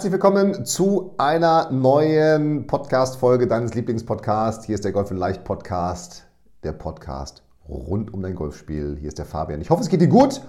Herzlich 0.00 0.12
willkommen 0.14 0.64
zu 0.64 1.12
einer 1.18 1.70
neuen 1.70 2.66
Podcast-Folge 2.66 3.46
deines 3.46 3.74
Lieblingspodcasts. 3.74 4.64
Hier 4.64 4.76
ist 4.76 4.82
der 4.82 4.92
Golf 4.92 5.10
in 5.10 5.18
Leicht 5.18 5.44
Podcast, 5.44 6.24
der 6.64 6.72
Podcast 6.72 7.42
rund 7.68 8.14
um 8.14 8.22
dein 8.22 8.34
Golfspiel. 8.34 8.96
Hier 8.98 9.08
ist 9.08 9.18
der 9.18 9.26
Fabian. 9.26 9.60
Ich 9.60 9.68
hoffe, 9.68 9.82
es 9.82 9.90
geht 9.90 10.00
dir 10.00 10.08
gut, 10.08 10.40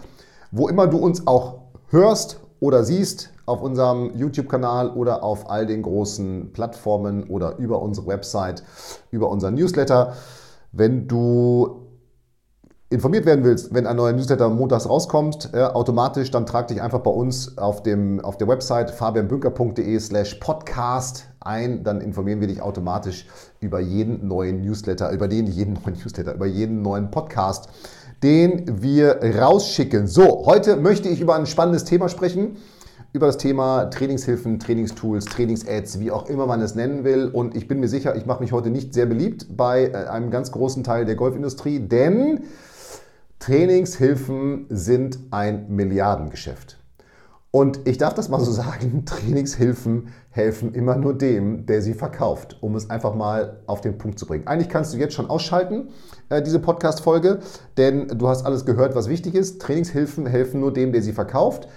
wo 0.52 0.70
immer 0.70 0.88
du 0.88 1.00
uns 1.00 1.28
auch 1.28 1.64
hörst 1.90 2.40
oder 2.62 2.86
siehst, 2.86 3.34
auf 3.46 3.62
unserem 3.62 4.16
YouTube-Kanal 4.16 4.92
oder 4.92 5.22
auf 5.22 5.50
all 5.50 5.66
den 5.66 5.82
großen 5.82 6.54
Plattformen 6.54 7.26
oder 7.26 7.58
über 7.58 7.82
unsere 7.82 8.08
Website, 8.08 8.64
über 9.10 9.30
unseren 9.30 9.56
Newsletter. 9.56 10.14
Wenn 10.72 11.10
du 11.10 11.88
informiert 12.92 13.26
werden 13.26 13.46
willst, 13.46 13.74
wenn 13.74 13.88
ein 13.88 13.96
neuer 13.96 14.12
Newsletter 14.12 14.50
montags 14.50 14.88
rauskommt, 14.88 15.52
äh, 15.54 15.64
automatisch, 15.64 16.30
dann 16.30 16.46
trag 16.46 16.68
dich 16.68 16.82
einfach 16.82 17.00
bei 17.00 17.10
uns 17.10 17.58
auf, 17.58 17.84
dem, 17.84 18.20
auf 18.20 18.38
der 18.38 18.50
Website 18.50 18.92
fabianbünker.de 18.92 19.98
slash 19.98 20.36
podcast 20.36 21.26
ein. 21.40 21.86
Dann 21.86 22.02
informieren 22.02 22.42
wir 22.42 22.48
dich 22.48 22.62
automatisch 22.62 23.28
über 23.62 23.80
jeden 23.80 24.28
neuen 24.28 24.62
Newsletter, 24.62 25.10
über 25.12 25.30
den 25.30 25.48
jeden 25.48 25.76
neuen 25.76 25.98
Newsletter, 26.04 26.36
über 26.36 26.46
jeden 26.46 26.82
neuen 26.82 27.12
Podcast, 27.12 27.70
den 28.24 28.82
wir 28.84 29.22
rausschicken. 29.40 30.08
So, 30.08 30.46
heute 30.46 30.76
möchte 30.76 31.08
ich 31.08 31.22
über 31.22 31.36
ein 31.36 31.46
spannendes 31.46 31.86
Thema 31.86 32.10
sprechen 32.10 32.58
über 33.14 33.26
das 33.26 33.38
Thema 33.38 33.90
Trainingshilfen, 33.90 34.58
Trainingstools, 34.60 35.26
Trainingsads, 35.26 36.00
wie 36.00 36.12
auch 36.12 36.30
immer 36.30 36.48
man 36.48 36.62
es 36.62 36.76
nennen 36.76 37.04
will. 37.04 37.28
Und 37.28 37.58
ich 37.58 37.68
bin 37.68 37.82
mir 37.82 37.90
sicher, 37.90 38.16
ich 38.16 38.26
mache 38.26 38.42
mich 38.42 38.54
heute 38.54 38.70
nicht 38.70 38.94
sehr 38.94 39.06
beliebt 39.06 39.48
bei 39.58 39.88
äh, 39.88 40.08
einem 40.08 40.32
ganz 40.32 40.52
großen 40.54 40.86
Teil 40.86 41.04
der 41.04 41.16
Golfindustrie, 41.16 41.80
denn 41.80 42.46
Trainingshilfen 43.42 44.68
sind 44.70 45.18
ein 45.32 45.66
Milliardengeschäft. 45.68 46.78
Und 47.50 47.80
ich 47.86 47.98
darf 47.98 48.14
das 48.14 48.30
mal 48.30 48.40
so 48.40 48.52
sagen, 48.52 49.04
Trainingshilfen 49.06 50.10
helfen 50.30 50.76
immer 50.76 50.96
nur 50.96 51.18
dem, 51.18 51.66
der 51.66 51.82
sie 51.82 51.96
verkauft, 51.96 52.60
um 52.62 52.76
es 52.76 52.92
einfach 52.92 53.16
mal 53.16 53.62
auf 53.66 53.82
den 53.82 53.98
Punkt 53.98 54.20
zu 54.20 54.28
bringen. 54.28 54.46
Eigentlich 54.46 54.70
kannst 54.70 54.94
du 54.94 55.00
jetzt 55.00 55.16
schon 55.16 55.28
ausschalten, 55.28 55.90
äh, 56.30 56.44
diese 56.44 56.60
Podcast-Folge, 56.60 57.40
denn 57.78 58.10
du 58.10 58.28
hast 58.28 58.46
alles 58.46 58.64
gehört, 58.64 58.94
was 58.94 59.10
wichtig 59.10 59.34
ist. 59.34 59.60
Trainingshilfen 59.60 60.28
helfen 60.28 60.60
nur 60.60 60.72
dem, 60.72 60.92
der 60.92 61.02
sie 61.02 61.12
verkauft. 61.12 61.68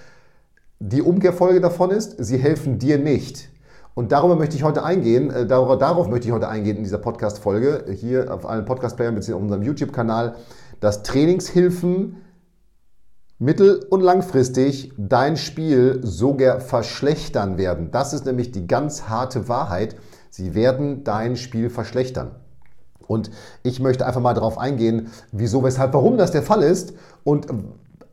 Die 0.79 1.01
Umkehrfolge 1.01 1.61
davon 1.61 1.89
ist, 1.89 2.23
sie 2.23 2.37
helfen 2.37 2.77
dir 2.77 2.99
nicht. 2.99 3.49
Und 3.95 4.11
darüber 4.11 4.35
möchte 4.35 4.55
ich 4.55 4.63
heute 4.63 4.83
eingehen, 4.83 5.31
äh, 5.31 5.47
darauf, 5.47 5.79
darauf 5.79 6.09
möchte 6.09 6.27
ich 6.27 6.33
heute 6.33 6.47
eingehen 6.47 6.77
in 6.77 6.83
dieser 6.83 6.99
Podcast-Folge, 6.99 7.85
hier 7.91 8.31
auf 8.31 8.45
allen 8.45 8.65
Podcast-Playern 8.65 9.15
bzw. 9.15 9.33
auf 9.33 9.41
unserem 9.41 9.63
YouTube-Kanal 9.63 10.35
dass 10.79 11.03
Trainingshilfen 11.03 12.17
mittel- 13.39 13.85
und 13.89 14.01
langfristig 14.01 14.93
dein 14.97 15.37
Spiel 15.37 15.99
sogar 16.03 16.59
verschlechtern 16.59 17.57
werden. 17.57 17.91
Das 17.91 18.13
ist 18.13 18.25
nämlich 18.25 18.51
die 18.51 18.67
ganz 18.67 19.09
harte 19.09 19.49
Wahrheit. 19.49 19.95
Sie 20.29 20.55
werden 20.55 21.03
dein 21.03 21.35
Spiel 21.35 21.69
verschlechtern. 21.69 22.31
Und 23.07 23.29
ich 23.63 23.79
möchte 23.79 24.05
einfach 24.05 24.21
mal 24.21 24.33
darauf 24.33 24.57
eingehen, 24.57 25.09
wieso, 25.31 25.63
weshalb, 25.63 25.93
warum 25.93 26.17
das 26.17 26.31
der 26.31 26.43
Fall 26.43 26.63
ist 26.63 26.93
und 27.23 27.47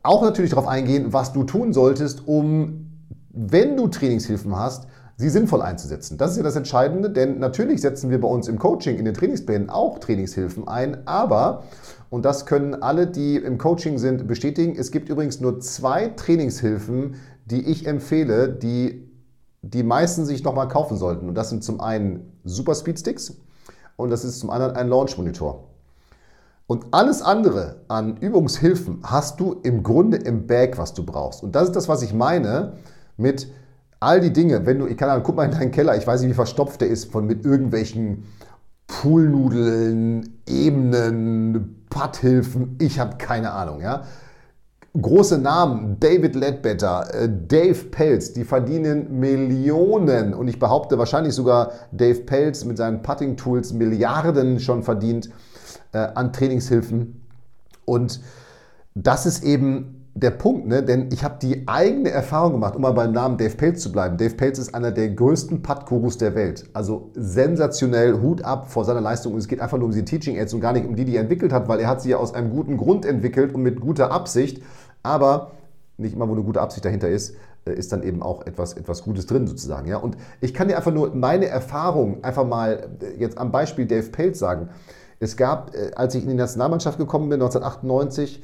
auch 0.03 0.21
natürlich 0.21 0.51
darauf 0.51 0.67
eingehen, 0.67 1.13
was 1.13 1.33
du 1.33 1.43
tun 1.43 1.73
solltest, 1.73 2.27
um, 2.27 2.91
wenn 3.29 3.75
du 3.77 3.87
Trainingshilfen 3.87 4.55
hast, 4.55 4.87
sie 5.17 5.29
sinnvoll 5.29 5.61
einzusetzen. 5.61 6.17
Das 6.17 6.31
ist 6.31 6.37
ja 6.37 6.43
das 6.43 6.55
Entscheidende, 6.55 7.09
denn 7.09 7.39
natürlich 7.39 7.81
setzen 7.81 8.09
wir 8.09 8.19
bei 8.19 8.27
uns 8.27 8.47
im 8.47 8.59
Coaching, 8.59 8.97
in 8.97 9.05
den 9.05 9.13
Trainingsplänen 9.13 9.69
auch 9.69 9.99
Trainingshilfen 9.99 10.67
ein, 10.67 11.07
aber 11.07 11.63
und 12.09 12.25
das 12.25 12.45
können 12.45 12.81
alle, 12.81 13.07
die 13.07 13.37
im 13.37 13.57
Coaching 13.57 13.97
sind, 13.97 14.27
bestätigen. 14.27 14.75
Es 14.77 14.91
gibt 14.91 15.09
übrigens 15.09 15.39
nur 15.39 15.59
zwei 15.61 16.09
Trainingshilfen, 16.09 17.15
die 17.45 17.61
ich 17.67 17.87
empfehle, 17.87 18.49
die 18.49 19.09
die 19.63 19.83
meisten 19.83 20.25
sich 20.25 20.43
nochmal 20.43 20.67
kaufen 20.67 20.97
sollten. 20.97 21.27
Und 21.27 21.35
das 21.35 21.49
sind 21.49 21.63
zum 21.63 21.81
einen 21.81 22.33
Super 22.43 22.75
Speed 22.75 22.99
Sticks 22.99 23.33
und 23.95 24.09
das 24.09 24.25
ist 24.25 24.39
zum 24.39 24.49
anderen 24.49 24.75
ein 24.75 24.89
Launch 24.89 25.17
Monitor. 25.17 25.69
Und 26.67 26.85
alles 26.91 27.21
andere 27.21 27.77
an 27.87 28.17
Übungshilfen 28.17 28.99
hast 29.03 29.39
du 29.39 29.53
im 29.63 29.83
Grunde 29.83 30.17
im 30.17 30.47
Bag, 30.47 30.77
was 30.77 30.93
du 30.93 31.05
brauchst. 31.05 31.43
Und 31.43 31.55
das 31.55 31.63
ist 31.69 31.75
das, 31.75 31.87
was 31.87 32.01
ich 32.01 32.13
meine 32.13 32.73
mit 33.17 33.47
all 34.03 34.19
die 34.19 34.33
Dinge. 34.33 34.65
Wenn 34.65 34.79
du, 34.79 34.87
ich 34.87 34.97
kann 34.97 35.09
dann, 35.09 35.23
guck 35.23 35.35
mal 35.35 35.45
in 35.45 35.51
deinen 35.51 35.71
Keller, 35.71 35.95
ich 35.97 36.05
weiß 36.05 36.21
nicht, 36.21 36.31
wie 36.31 36.35
verstopft 36.35 36.81
der 36.81 36.89
ist 36.89 37.11
von 37.11 37.25
mit 37.25 37.45
irgendwelchen 37.45 38.23
Poolnudeln, 38.87 40.41
Ebenen, 40.47 41.85
Putthilfen, 41.89 42.75
ich 42.79 42.99
habe 42.99 43.17
keine 43.17 43.51
Ahnung. 43.51 43.81
Ja? 43.81 44.03
Große 44.99 45.39
Namen, 45.39 45.97
David 45.99 46.35
Ledbetter, 46.35 47.13
äh, 47.13 47.29
Dave 47.47 47.85
Pelz, 47.85 48.33
die 48.33 48.43
verdienen 48.43 49.19
Millionen 49.19 50.33
und 50.33 50.47
ich 50.47 50.59
behaupte 50.59 50.97
wahrscheinlich 50.97 51.33
sogar 51.33 51.71
Dave 51.91 52.21
Pelz 52.21 52.65
mit 52.65 52.77
seinen 52.77 53.01
Putting-Tools 53.01 53.73
Milliarden 53.73 54.59
schon 54.59 54.83
verdient 54.83 55.29
äh, 55.93 55.97
an 55.97 56.31
Trainingshilfen. 56.31 57.21
Und 57.85 58.21
das 58.95 59.25
ist 59.25 59.43
eben 59.43 60.02
der 60.15 60.29
Punkt, 60.29 60.67
ne? 60.67 60.83
denn 60.83 61.09
ich 61.11 61.23
habe 61.23 61.37
die 61.41 61.67
eigene 61.67 62.11
Erfahrung 62.11 62.53
gemacht, 62.53 62.75
um 62.75 62.83
mal 62.83 62.91
beim 62.91 63.11
Namen 63.11 63.37
Dave 63.37 63.55
Pelz 63.55 63.81
zu 63.81 63.91
bleiben. 63.91 64.17
Dave 64.17 64.35
Pelz 64.35 64.59
ist 64.59 64.75
einer 64.75 64.91
der 64.91 65.09
größten 65.09 65.63
Putt-Gurus 65.63 66.19
der 66.19 66.35
Welt. 66.35 66.69
Also 66.73 67.09
sensationell, 67.15 68.21
Hut 68.21 68.43
ab 68.43 68.69
vor 68.69 68.85
seiner 68.85 69.01
Leistung. 69.01 69.35
Es 69.37 69.47
geht 69.47 69.59
einfach 69.59 69.79
nur 69.79 69.87
um 69.87 69.93
die 69.93 70.05
Teaching 70.05 70.37
Aids 70.37 70.53
und 70.53 70.61
gar 70.61 70.73
nicht 70.73 70.85
um 70.85 70.95
die, 70.95 71.05
die 71.05 71.15
er 71.15 71.21
entwickelt 71.21 71.51
hat, 71.51 71.67
weil 71.67 71.79
er 71.79 71.87
hat 71.87 72.01
sie 72.01 72.09
ja 72.09 72.17
aus 72.17 72.35
einem 72.35 72.51
guten 72.51 72.77
Grund 72.77 73.05
entwickelt 73.05 73.55
und 73.55 73.63
mit 73.63 73.81
guter 73.81 74.11
Absicht. 74.11 74.61
Aber 75.01 75.51
nicht 75.97 76.13
immer, 76.15 76.29
wo 76.29 76.33
eine 76.33 76.43
gute 76.43 76.61
Absicht 76.61 76.85
dahinter 76.85 77.09
ist, 77.09 77.35
äh, 77.65 77.73
ist 77.73 77.91
dann 77.91 78.03
eben 78.03 78.21
auch 78.21 78.45
etwas, 78.45 78.73
etwas 78.73 79.03
Gutes 79.03 79.25
drin 79.25 79.47
sozusagen. 79.47 79.87
Ja? 79.87 79.97
Und 79.97 80.15
ich 80.41 80.53
kann 80.53 80.67
dir 80.67 80.77
einfach 80.77 80.93
nur 80.93 81.15
meine 81.15 81.47
Erfahrung 81.47 82.23
einfach 82.23 82.45
mal 82.45 82.87
äh, 83.01 83.19
jetzt 83.19 83.39
am 83.39 83.51
Beispiel 83.51 83.87
Dave 83.87 84.09
Pelz 84.09 84.37
sagen. 84.37 84.69
Es 85.19 85.37
gab, 85.37 85.73
äh, 85.73 85.91
als 85.95 86.13
ich 86.13 86.23
in 86.23 86.29
die 86.29 86.35
Nationalmannschaft 86.35 86.99
gekommen 86.99 87.29
bin, 87.29 87.41
1998, 87.41 88.37
ähm, 88.37 88.43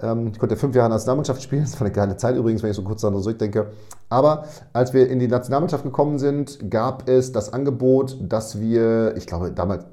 ich 0.00 0.38
konnte 0.38 0.56
fünf 0.56 0.76
Jahre 0.76 0.90
Nationalmannschaft 0.90 1.42
spielen, 1.42 1.62
das 1.62 1.72
war 1.74 1.80
eine 1.80 1.90
geile 1.90 2.16
Zeit 2.16 2.36
übrigens, 2.36 2.62
wenn 2.62 2.70
ich 2.70 2.76
so 2.76 2.84
kurz 2.84 3.00
daran 3.00 3.20
zurückdenke. 3.20 3.72
Aber 4.08 4.44
als 4.72 4.94
wir 4.94 5.10
in 5.10 5.18
die 5.18 5.26
Nationalmannschaft 5.26 5.82
gekommen 5.82 6.20
sind, 6.20 6.70
gab 6.70 7.08
es 7.08 7.32
das 7.32 7.52
Angebot, 7.52 8.16
dass 8.20 8.60
wir, 8.60 9.16
ich 9.16 9.26
glaube 9.26 9.50
damals 9.50 9.86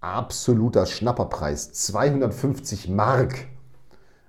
absoluter 0.00 0.86
Schnapperpreis, 0.86 1.72
250 1.72 2.88
Mark. 2.88 3.48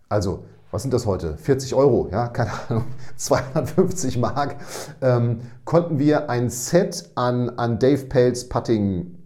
Also, 0.09 0.43
was 0.69 0.81
sind 0.81 0.93
das 0.93 1.05
heute? 1.05 1.37
40 1.37 1.75
Euro, 1.75 2.09
ja, 2.11 2.27
keine 2.27 2.51
Ahnung, 2.67 2.85
250 3.15 4.17
Mark, 4.17 4.57
ähm, 5.01 5.39
konnten 5.63 5.97
wir 5.97 6.29
ein 6.29 6.49
Set 6.49 7.09
an, 7.15 7.51
an 7.51 7.79
Dave 7.79 8.05
Pelz 8.05 8.49
Putting 8.49 9.17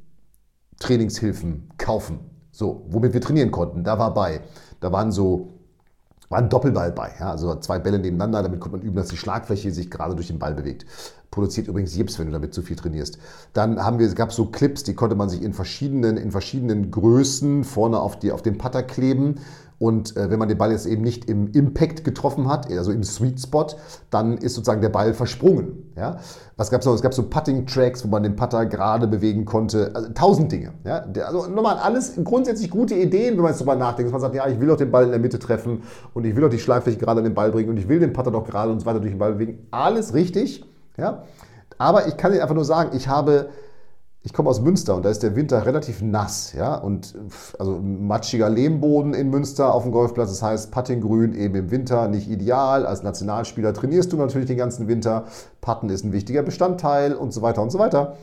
Trainingshilfen 0.80 1.70
kaufen. 1.80 2.20
So, 2.52 2.86
womit 2.90 3.14
wir 3.14 3.22
trainieren 3.22 3.52
konnten. 3.52 3.84
Da 3.84 3.98
war 3.98 4.14
bei. 4.14 4.42
Da 4.80 4.92
waren 4.92 5.12
so 5.12 5.55
war 6.30 6.40
ein 6.40 6.50
Doppelball 6.50 6.92
bei. 6.92 7.12
Ja? 7.20 7.32
Also 7.32 7.56
zwei 7.56 7.80
Bälle 7.80 8.00
nebeneinander, 8.00 8.44
damit 8.44 8.60
konnte 8.60 8.78
man 8.78 8.86
üben, 8.86 8.96
dass 8.96 9.08
die 9.08 9.18
Schlagfläche 9.18 9.72
sich 9.72 9.90
gerade 9.92 10.16
durch 10.16 10.28
den 10.28 10.40
Ball 10.40 10.54
bewegt. 10.54 10.86
Produziert 11.32 11.68
übrigens 11.68 11.96
Jips, 11.96 12.18
wenn 12.18 12.28
du 12.28 12.32
damit 12.32 12.54
zu 12.54 12.62
viel 12.62 12.78
trainierst. 12.78 13.18
Dann 13.54 13.84
haben 13.84 14.00
wir, 14.00 14.08
gab 14.14 14.30
es 14.30 14.36
so 14.36 14.46
Clips, 14.46 14.84
die 14.84 14.94
konnte 14.94 15.16
man 15.16 15.28
sich 15.28 15.42
in 15.42 15.54
verschiedenen, 15.54 16.18
in 16.18 16.32
verschiedenen 16.32 16.92
Größen 16.92 17.64
vorne 17.64 18.00
auf, 18.00 18.18
die, 18.18 18.32
auf 18.32 18.42
den 18.42 18.58
Putter 18.58 18.84
kleben. 18.84 19.36
Und 19.78 20.16
äh, 20.16 20.30
wenn 20.30 20.40
man 20.40 20.48
den 20.48 20.58
Ball 20.58 20.72
jetzt 20.72 20.86
eben 20.86 21.02
nicht 21.02 21.30
im 21.30 21.52
Impact 21.52 22.06
getroffen 22.06 22.48
hat, 22.50 22.72
also 22.72 22.92
im 22.92 23.04
Sweet 23.04 23.42
Spot, 23.42 23.68
dann 24.10 24.38
ist 24.38 24.56
sozusagen 24.56 24.82
der 24.82 24.90
Ball 24.90 25.14
versprungen. 25.14 25.92
Ja? 25.98 26.20
Was 26.56 26.72
gab 26.72 26.80
es 26.80 26.88
noch? 26.88 26.94
Es 26.94 27.02
gab 27.02 27.14
so 27.14 27.24
Putting-Tracks, 27.24 28.06
wo 28.06 28.08
man 28.08 28.24
den 28.24 28.38
Putter 28.38 28.66
gerade 28.66 29.08
bewegen 29.08 29.44
konnte. 29.44 29.92
Also 29.94 30.10
tausend 30.14 30.52
Dinge. 30.52 30.74
Ja? 30.86 31.06
Also 31.26 31.48
nochmal 31.48 31.78
alles 31.78 32.14
grundsätzlich 32.24 32.70
gute 32.70 32.96
Ideen, 32.96 33.36
wenn 33.36 33.44
man 33.44 33.52
jetzt 33.52 33.60
darüber 33.60 33.76
nachdenkt. 33.76 34.08
Dass 34.08 34.14
man 34.14 34.22
sagt, 34.22 34.36
ja, 34.36 34.48
ich 34.48 34.60
will 34.60 34.68
doch 34.68 34.78
den 34.78 34.92
Ball 34.92 35.04
in 35.06 35.12
der 35.12 35.20
Mitte 35.20 35.40
treffen 35.40 35.84
und 36.14 36.26
ich 36.26 36.36
will 36.36 36.44
doch 36.44 36.50
die 36.50 36.60
Schlagfläche 36.60 36.98
gerade 36.98 37.20
an 37.20 37.26
den 37.26 37.36
Ball 37.36 37.52
bringen 37.52 37.70
und 37.70 37.78
ich 37.78 37.90
will 37.90 38.00
den 38.00 38.14
Putter 38.14 38.32
doch 38.32 38.46
gerade 38.46 38.72
und 38.72 38.80
so 38.80 38.86
weiter 38.86 39.02
durch 39.02 39.12
den 39.12 39.20
Ball 39.20 39.34
bewegen. 39.34 39.68
Alles 39.72 40.14
richtig. 40.14 40.64
Ja? 40.98 41.24
Aber 41.78 42.08
ich 42.08 42.16
kann 42.16 42.32
dir 42.32 42.42
einfach 42.42 42.56
nur 42.56 42.66
sagen, 42.66 42.92
ich 42.96 43.10
habe 43.10 43.50
ich 44.26 44.34
komme 44.34 44.50
aus 44.50 44.60
Münster 44.60 44.96
und 44.96 45.06
da 45.06 45.10
ist 45.10 45.22
der 45.22 45.36
Winter 45.36 45.68
relativ 45.68 46.02
nass, 46.02 46.54
ja, 46.54 46.74
und 46.76 47.14
also 47.60 47.80
matschiger 47.80 48.50
Lehmboden 48.50 49.14
in 49.14 49.30
Münster 49.30 49.72
auf 49.72 49.84
dem 49.84 49.92
Golfplatz, 49.92 50.30
das 50.30 50.42
heißt 50.42 50.72
Puttinggrün 50.72 51.36
eben 51.36 51.54
im 51.54 51.70
Winter 51.70 52.08
nicht 52.08 52.28
ideal. 52.28 52.88
Als 52.88 53.04
Nationalspieler 53.04 53.72
trainierst 53.72 54.12
du 54.12 54.18
natürlich 54.18 54.48
den 54.48 54.58
ganzen 54.58 54.88
Winter, 54.88 55.26
Putten 55.62 55.90
ist 55.90 56.04
ein 56.04 56.12
wichtiger 56.12 56.42
Bestandteil 56.42 57.14
und 57.14 57.34
so 57.34 57.44
weiter 57.44 57.62
und 57.62 57.72
so 57.72 57.78
weiter. 57.78 58.16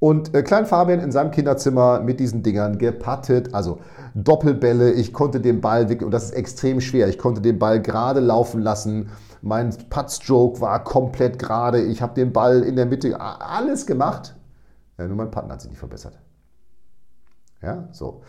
Und 0.00 0.34
äh, 0.34 0.42
Klein 0.42 0.66
Fabian 0.66 0.98
in 0.98 1.12
seinem 1.12 1.30
Kinderzimmer 1.30 2.00
mit 2.00 2.18
diesen 2.18 2.42
Dingern 2.42 2.76
gepattet, 2.76 3.54
also 3.54 3.78
Doppelbälle, 4.16 4.90
ich 4.90 5.12
konnte 5.12 5.40
den 5.40 5.60
Ball 5.60 5.88
wickeln 5.88 6.06
und 6.06 6.12
das 6.12 6.24
ist 6.24 6.32
extrem 6.32 6.80
schwer, 6.80 7.06
ich 7.08 7.18
konnte 7.18 7.40
den 7.40 7.60
Ball 7.60 7.80
gerade 7.80 8.18
laufen 8.18 8.60
lassen, 8.60 9.10
mein 9.40 9.72
Puttstroke 9.88 10.60
war 10.60 10.82
komplett 10.82 11.38
gerade, 11.38 11.80
ich 11.80 12.02
habe 12.02 12.14
den 12.14 12.32
Ball 12.32 12.64
in 12.64 12.74
der 12.74 12.86
Mitte, 12.86 13.20
alles 13.20 13.86
gemacht 13.86 14.34
ja, 14.98 15.06
nur 15.06 15.16
mein 15.16 15.30
Partner 15.30 15.54
hat 15.54 15.62
sich 15.62 15.70
nicht 15.70 15.78
verbessert. 15.78 16.18
Ja, 17.62 17.88
so. 17.92 18.22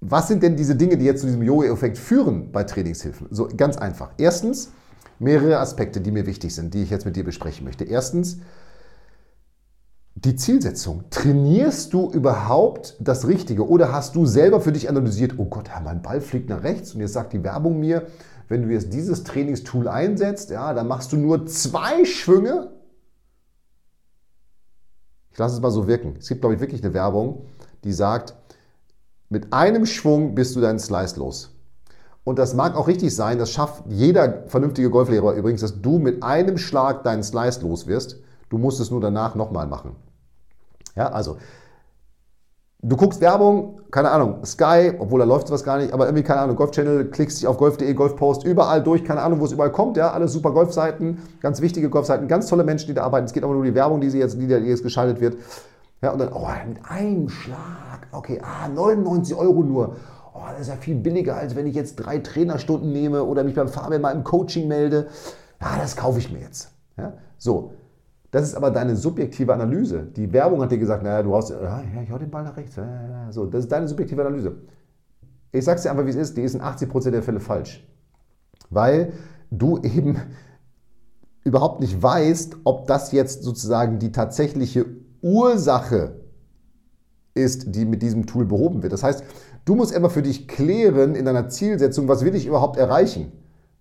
was 0.00 0.28
sind 0.28 0.42
denn 0.42 0.56
diese 0.56 0.76
Dinge, 0.76 0.98
die 0.98 1.06
jetzt 1.06 1.20
zu 1.20 1.26
diesem 1.26 1.42
Jojo-Effekt 1.42 1.96
führen 1.96 2.52
bei 2.52 2.64
Trainingshilfen? 2.64 3.28
So 3.30 3.48
ganz 3.56 3.78
einfach. 3.78 4.10
Erstens, 4.18 4.72
mehrere 5.18 5.58
Aspekte, 5.58 6.02
die 6.02 6.10
mir 6.10 6.26
wichtig 6.26 6.54
sind, 6.54 6.74
die 6.74 6.82
ich 6.82 6.90
jetzt 6.90 7.06
mit 7.06 7.16
dir 7.16 7.24
besprechen 7.24 7.64
möchte. 7.64 7.84
Erstens, 7.84 8.40
die 10.24 10.36
Zielsetzung. 10.36 11.04
Trainierst 11.10 11.92
du 11.92 12.10
überhaupt 12.10 12.96
das 13.00 13.26
Richtige 13.26 13.68
oder 13.68 13.92
hast 13.92 14.14
du 14.16 14.26
selber 14.26 14.60
für 14.60 14.72
dich 14.72 14.88
analysiert, 14.88 15.34
oh 15.38 15.44
Gott, 15.46 15.68
mein 15.84 16.02
Ball 16.02 16.20
fliegt 16.20 16.48
nach 16.48 16.62
rechts 16.62 16.94
und 16.94 17.00
jetzt 17.00 17.12
sagt 17.12 17.32
die 17.32 17.44
Werbung 17.44 17.78
mir, 17.78 18.06
wenn 18.48 18.62
du 18.62 18.68
jetzt 18.68 18.92
dieses 18.92 19.24
Trainingstool 19.24 19.88
einsetzt, 19.88 20.50
ja, 20.50 20.74
dann 20.74 20.88
machst 20.88 21.12
du 21.12 21.16
nur 21.16 21.46
zwei 21.46 22.04
Schwünge. 22.04 22.72
Ich 25.30 25.38
lasse 25.38 25.56
es 25.56 25.60
mal 25.60 25.70
so 25.70 25.86
wirken. 25.86 26.14
Es 26.18 26.28
gibt, 26.28 26.42
glaube 26.42 26.54
ich, 26.54 26.60
wirklich 26.60 26.82
eine 26.82 26.94
Werbung, 26.94 27.46
die 27.82 27.92
sagt, 27.92 28.34
mit 29.28 29.52
einem 29.52 29.86
Schwung 29.86 30.34
bist 30.34 30.54
du 30.54 30.60
deinen 30.60 30.78
Slice 30.78 31.18
los. 31.18 31.50
Und 32.22 32.38
das 32.38 32.54
mag 32.54 32.76
auch 32.76 32.88
richtig 32.88 33.14
sein, 33.14 33.38
das 33.38 33.50
schafft 33.50 33.84
jeder 33.88 34.44
vernünftige 34.46 34.90
Golflehrer 34.90 35.34
übrigens, 35.34 35.60
dass 35.60 35.82
du 35.82 35.98
mit 35.98 36.22
einem 36.22 36.56
Schlag 36.56 37.02
deinen 37.02 37.22
Slice 37.22 37.60
los 37.62 37.86
wirst. 37.86 38.20
Du 38.48 38.58
musst 38.58 38.80
es 38.80 38.90
nur 38.90 39.00
danach 39.00 39.34
nochmal 39.34 39.66
machen. 39.66 39.96
Ja, 40.96 41.08
also 41.08 41.36
du 42.84 42.96
guckst 42.96 43.20
Werbung, 43.20 43.80
keine 43.90 44.10
Ahnung, 44.10 44.44
Sky, 44.44 44.92
obwohl 44.98 45.20
da 45.20 45.24
läuft 45.24 45.48
sowas 45.48 45.64
gar 45.64 45.78
nicht, 45.78 45.92
aber 45.92 46.06
irgendwie, 46.06 46.22
keine 46.22 46.40
Ahnung, 46.40 46.56
Golf-Channel, 46.56 47.10
klickst 47.10 47.40
dich 47.40 47.46
auf 47.46 47.56
golf.de, 47.56 47.92
Golfpost, 47.94 48.44
überall 48.44 48.82
durch, 48.82 49.04
keine 49.04 49.22
Ahnung, 49.22 49.40
wo 49.40 49.46
es 49.46 49.52
überall 49.52 49.72
kommt, 49.72 49.96
ja, 49.96 50.10
alles 50.12 50.32
super 50.32 50.52
Golfseiten, 50.52 51.18
ganz 51.40 51.60
wichtige 51.60 51.88
Golfseiten, 51.88 52.28
ganz 52.28 52.46
tolle 52.46 52.64
Menschen, 52.64 52.88
die 52.88 52.94
da 52.94 53.04
arbeiten. 53.04 53.26
Es 53.26 53.32
geht 53.32 53.42
aber 53.42 53.52
nur 53.52 53.62
um 53.62 53.66
die 53.66 53.74
Werbung, 53.74 54.00
die, 54.00 54.10
sie 54.10 54.18
jetzt, 54.18 54.38
die 54.38 54.46
jetzt 54.46 54.82
geschaltet 54.82 55.20
wird. 55.20 55.36
Ja, 56.02 56.10
und 56.10 56.18
dann, 56.18 56.32
oh, 56.32 56.46
mit 56.68 56.78
einem 56.84 57.28
Schlag, 57.30 58.06
okay, 58.12 58.40
ah, 58.42 58.68
99 58.68 59.34
Euro 59.36 59.62
nur. 59.62 59.96
Oh, 60.34 60.40
das 60.50 60.62
ist 60.62 60.68
ja 60.68 60.76
viel 60.76 60.96
billiger, 60.96 61.36
als 61.36 61.56
wenn 61.56 61.66
ich 61.66 61.74
jetzt 61.74 61.96
drei 61.96 62.18
Trainerstunden 62.18 62.92
nehme 62.92 63.24
oder 63.24 63.44
mich 63.44 63.54
beim 63.54 63.68
Fabian 63.68 64.02
mal 64.02 64.10
im 64.10 64.24
Coaching 64.24 64.68
melde. 64.68 65.06
Ja, 65.60 65.78
das 65.80 65.96
kaufe 65.96 66.18
ich 66.18 66.30
mir 66.30 66.40
jetzt. 66.40 66.70
Ja, 66.98 67.14
so, 67.38 67.72
das 68.34 68.48
ist 68.48 68.56
aber 68.56 68.72
deine 68.72 68.96
subjektive 68.96 69.54
Analyse. 69.54 70.08
Die 70.16 70.32
Werbung 70.32 70.60
hat 70.60 70.72
dir 70.72 70.78
gesagt, 70.78 71.04
naja, 71.04 71.22
du 71.22 71.36
hast, 71.36 71.50
ja, 71.50 71.84
ich 72.02 72.10
hau 72.10 72.18
den 72.18 72.32
Ball 72.32 72.42
nach 72.42 72.56
rechts. 72.56 72.76
So, 73.30 73.46
das 73.46 73.62
ist 73.62 73.70
deine 73.70 73.86
subjektive 73.86 74.22
Analyse. 74.22 74.56
Ich 75.52 75.64
sag's 75.64 75.82
dir 75.82 75.92
einfach, 75.92 76.04
wie 76.04 76.10
es 76.10 76.16
ist, 76.16 76.36
die 76.36 76.42
ist 76.42 76.56
in 76.56 76.60
80% 76.60 77.12
der 77.12 77.22
Fälle 77.22 77.38
falsch. 77.38 77.88
Weil 78.70 79.12
du 79.52 79.78
eben 79.78 80.16
überhaupt 81.44 81.78
nicht 81.78 82.02
weißt, 82.02 82.56
ob 82.64 82.88
das 82.88 83.12
jetzt 83.12 83.44
sozusagen 83.44 84.00
die 84.00 84.10
tatsächliche 84.10 84.84
Ursache 85.22 86.16
ist, 87.34 87.72
die 87.76 87.84
mit 87.84 88.02
diesem 88.02 88.26
Tool 88.26 88.46
behoben 88.46 88.82
wird. 88.82 88.92
Das 88.92 89.04
heißt, 89.04 89.22
du 89.64 89.76
musst 89.76 89.92
immer 89.92 90.10
für 90.10 90.22
dich 90.22 90.48
klären 90.48 91.14
in 91.14 91.24
deiner 91.24 91.50
Zielsetzung, 91.50 92.08
was 92.08 92.24
will 92.24 92.34
ich 92.34 92.48
überhaupt 92.48 92.78
erreichen. 92.78 93.30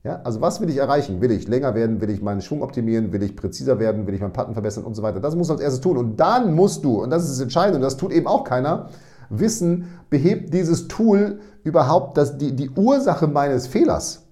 Ja, 0.04 0.20
also 0.26 0.42
was 0.42 0.60
will 0.60 0.70
ich 0.70 0.78
erreichen? 0.78 1.22
Will 1.22 1.32
ich 1.32 1.48
länger 1.48 1.76
werden? 1.76 2.02
Will 2.02 2.10
ich 2.10 2.22
meinen 2.22 2.42
Schwung 2.42 2.62
optimieren? 2.62 3.14
Will 3.14 3.24
ich 3.24 3.38
präziser 3.38 3.80
werden? 3.80 4.06
Will 4.06 4.14
ich 4.14 4.20
meinen 4.20 4.34
Patten 4.34 4.54
verbessern 4.54 4.84
und 4.84 4.96
so 4.96 5.02
weiter? 5.02 5.22
Das 5.22 5.36
musst 5.36 5.50
du 5.50 5.54
als 5.54 5.62
erstes 5.62 5.80
tun. 5.80 5.98
Und 5.98 6.18
dann 6.18 6.54
musst 6.54 6.84
du, 6.84 7.02
und 7.02 7.10
das 7.10 7.24
ist 7.24 7.32
das 7.32 7.40
Entscheidende, 7.40 7.78
und 7.78 7.84
das 7.84 7.96
tut 7.96 8.12
eben 8.12 8.28
auch 8.28 8.44
keiner, 8.44 8.90
wissen, 9.30 9.88
behebt 10.10 10.54
dieses 10.54 10.90
Tool 10.90 11.40
überhaupt 11.64 12.18
das, 12.18 12.38
die, 12.38 12.54
die 12.54 12.70
Ursache 12.72 13.28
meines 13.28 13.68
Fehlers? 13.68 14.24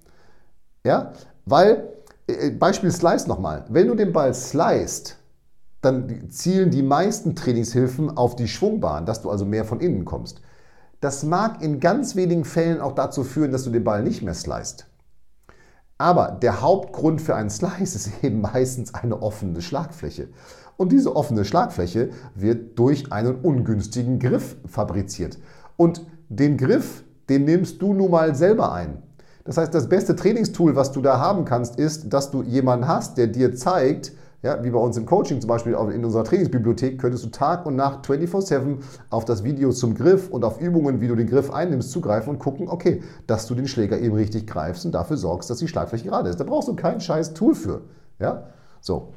Ja, 0.83 1.13
weil, 1.45 1.87
äh, 2.27 2.49
Beispiel 2.49 2.91
Slice 2.91 3.27
nochmal. 3.27 3.63
Wenn 3.69 3.87
du 3.87 3.95
den 3.95 4.11
Ball 4.11 4.33
slicest, 4.33 5.17
dann 5.81 6.29
zielen 6.29 6.69
die 6.69 6.83
meisten 6.83 7.33
Trainingshilfen 7.33 8.17
auf 8.17 8.35
die 8.35 8.49
Schwungbahn, 8.49 9.05
dass 9.05 9.21
du 9.21 9.29
also 9.29 9.45
mehr 9.45 9.63
von 9.63 9.79
innen 9.79 10.03
kommst. 10.03 10.41
Das 10.99 11.23
mag 11.23 11.63
in 11.63 11.79
ganz 11.79 12.17
wenigen 12.17 12.43
Fällen 12.43 12.81
auch 12.81 12.91
dazu 12.91 13.23
führen, 13.23 13.53
dass 13.53 13.63
du 13.63 13.69
den 13.69 13.85
Ball 13.85 14.03
nicht 14.03 14.21
mehr 14.21 14.33
slicest. 14.33 14.90
Aber 16.01 16.31
der 16.31 16.61
Hauptgrund 16.61 17.21
für 17.21 17.35
einen 17.35 17.51
Slice 17.51 17.95
ist 17.95 18.23
eben 18.23 18.41
meistens 18.41 18.95
eine 18.95 19.21
offene 19.21 19.61
Schlagfläche. 19.61 20.29
Und 20.75 20.91
diese 20.91 21.15
offene 21.15 21.45
Schlagfläche 21.45 22.09
wird 22.33 22.79
durch 22.79 23.11
einen 23.11 23.35
ungünstigen 23.35 24.17
Griff 24.17 24.57
fabriziert. 24.65 25.37
Und 25.77 26.03
den 26.27 26.57
Griff, 26.57 27.03
den 27.29 27.45
nimmst 27.45 27.83
du 27.83 27.93
nun 27.93 28.09
mal 28.09 28.33
selber 28.33 28.73
ein. 28.73 29.03
Das 29.43 29.57
heißt, 29.57 29.75
das 29.75 29.89
beste 29.89 30.15
Trainingstool, 30.15 30.75
was 30.75 30.91
du 30.91 31.01
da 31.01 31.19
haben 31.19 31.45
kannst, 31.45 31.75
ist, 31.75 32.11
dass 32.11 32.31
du 32.31 32.41
jemanden 32.41 32.87
hast, 32.87 33.19
der 33.19 33.27
dir 33.27 33.55
zeigt, 33.55 34.11
Ja, 34.43 34.63
wie 34.63 34.71
bei 34.71 34.79
uns 34.79 34.97
im 34.97 35.05
Coaching, 35.05 35.39
zum 35.39 35.47
Beispiel 35.47 35.73
in 35.73 36.03
unserer 36.03 36.23
Trainingsbibliothek, 36.23 36.99
könntest 36.99 37.23
du 37.23 37.29
Tag 37.29 37.67
und 37.67 37.75
Nacht 37.75 38.07
24-7 38.07 38.77
auf 39.11 39.23
das 39.23 39.43
Video 39.43 39.71
zum 39.71 39.93
Griff 39.93 40.29
und 40.29 40.43
auf 40.43 40.59
Übungen, 40.59 40.99
wie 40.99 41.07
du 41.07 41.15
den 41.15 41.27
Griff 41.27 41.51
einnimmst, 41.51 41.91
zugreifen 41.91 42.31
und 42.33 42.39
gucken, 42.39 42.67
okay, 42.67 43.03
dass 43.27 43.45
du 43.45 43.53
den 43.53 43.67
Schläger 43.67 43.99
eben 43.99 44.15
richtig 44.15 44.47
greifst 44.47 44.83
und 44.83 44.93
dafür 44.93 45.17
sorgst, 45.17 45.51
dass 45.51 45.59
die 45.59 45.67
Schlagfläche 45.67 46.05
gerade 46.07 46.29
ist. 46.29 46.39
Da 46.39 46.43
brauchst 46.43 46.67
du 46.67 46.75
kein 46.75 46.99
scheiß 46.99 47.35
Tool 47.35 47.53
für. 47.53 47.81
Ja, 48.17 48.47
so. 48.79 49.09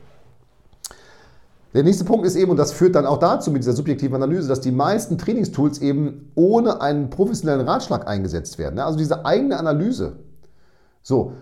Der 1.72 1.82
nächste 1.82 2.04
Punkt 2.04 2.26
ist 2.26 2.36
eben, 2.36 2.50
und 2.50 2.58
das 2.58 2.72
führt 2.72 2.94
dann 2.94 3.06
auch 3.06 3.18
dazu 3.18 3.50
mit 3.50 3.62
dieser 3.62 3.72
subjektiven 3.72 4.14
Analyse, 4.14 4.46
dass 4.46 4.60
die 4.60 4.72
meisten 4.72 5.16
Trainingstools 5.16 5.78
eben 5.78 6.30
ohne 6.34 6.82
einen 6.82 7.08
professionellen 7.08 7.66
Ratschlag 7.66 8.06
eingesetzt 8.06 8.58
werden. 8.58 8.78
Also 8.78 8.98
diese 8.98 9.24
eigene 9.24 9.58
Analyse. 9.58 10.16
So. 11.02 11.32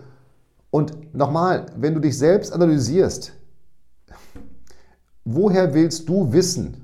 Und 0.71 1.13
nochmal, 1.13 1.65
wenn 1.77 1.93
du 1.93 1.99
dich 1.99 2.17
selbst 2.17 2.51
analysierst, 2.51 3.33
woher 5.25 5.73
willst 5.73 6.07
du 6.09 6.31
wissen? 6.31 6.77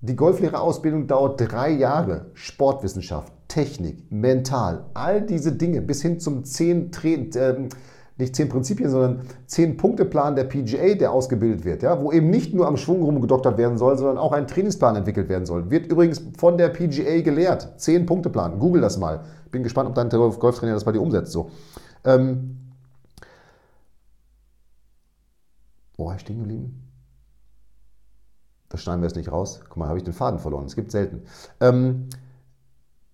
Die 0.00 0.16
Golflehrerausbildung 0.16 1.06
dauert 1.06 1.40
drei 1.40 1.70
Jahre. 1.70 2.26
Sportwissenschaft, 2.34 3.32
Technik, 3.48 4.10
mental, 4.10 4.84
all 4.94 5.22
diese 5.22 5.52
Dinge 5.52 5.82
bis 5.82 6.02
hin 6.02 6.20
zum 6.20 6.44
10 6.44 6.92
Training. 6.92 7.32
äh, 7.34 7.68
nicht 8.18 8.34
zehn 8.34 8.48
Prinzipien, 8.48 8.90
sondern 8.90 9.20
zehn 9.46 9.76
Punkte-Plan 9.76 10.34
der 10.34 10.44
PGA, 10.44 10.94
der 10.94 11.12
ausgebildet 11.12 11.64
wird, 11.64 11.84
ja, 11.84 12.02
wo 12.02 12.10
eben 12.10 12.30
nicht 12.30 12.52
nur 12.52 12.66
am 12.66 12.76
Schwung 12.76 13.02
rumgedoktert 13.02 13.56
werden 13.56 13.78
soll, 13.78 13.96
sondern 13.96 14.18
auch 14.18 14.32
ein 14.32 14.48
Trainingsplan 14.48 14.96
entwickelt 14.96 15.28
werden 15.28 15.46
soll. 15.46 15.70
Wird 15.70 15.86
übrigens 15.86 16.20
von 16.36 16.58
der 16.58 16.68
PGA 16.68 17.20
gelehrt. 17.20 17.80
Zehn 17.80 18.06
Punkte-Plan. 18.06 18.58
Google 18.58 18.82
das 18.82 18.98
mal. 18.98 19.20
Bin 19.52 19.62
gespannt, 19.62 19.88
ob 19.88 19.94
dein 19.94 20.10
Golftrainer 20.10 20.74
das 20.74 20.84
bei 20.84 20.92
dir 20.92 21.00
umsetzt. 21.00 21.30
So. 21.30 21.50
Ähm, 22.04 22.58
war 25.96 26.14
ich 26.16 26.20
stehen 26.20 26.38
geblieben? 26.38 26.87
Das 28.68 28.82
schneiden 28.82 29.00
wir 29.00 29.08
jetzt 29.08 29.16
nicht 29.16 29.32
raus. 29.32 29.60
Guck 29.68 29.76
mal, 29.78 29.88
habe 29.88 29.98
ich 29.98 30.04
den 30.04 30.12
Faden 30.12 30.38
verloren. 30.38 30.66
Es 30.66 30.76
gibt 30.76 30.90
selten. 30.90 31.22
Ähm, 31.60 32.08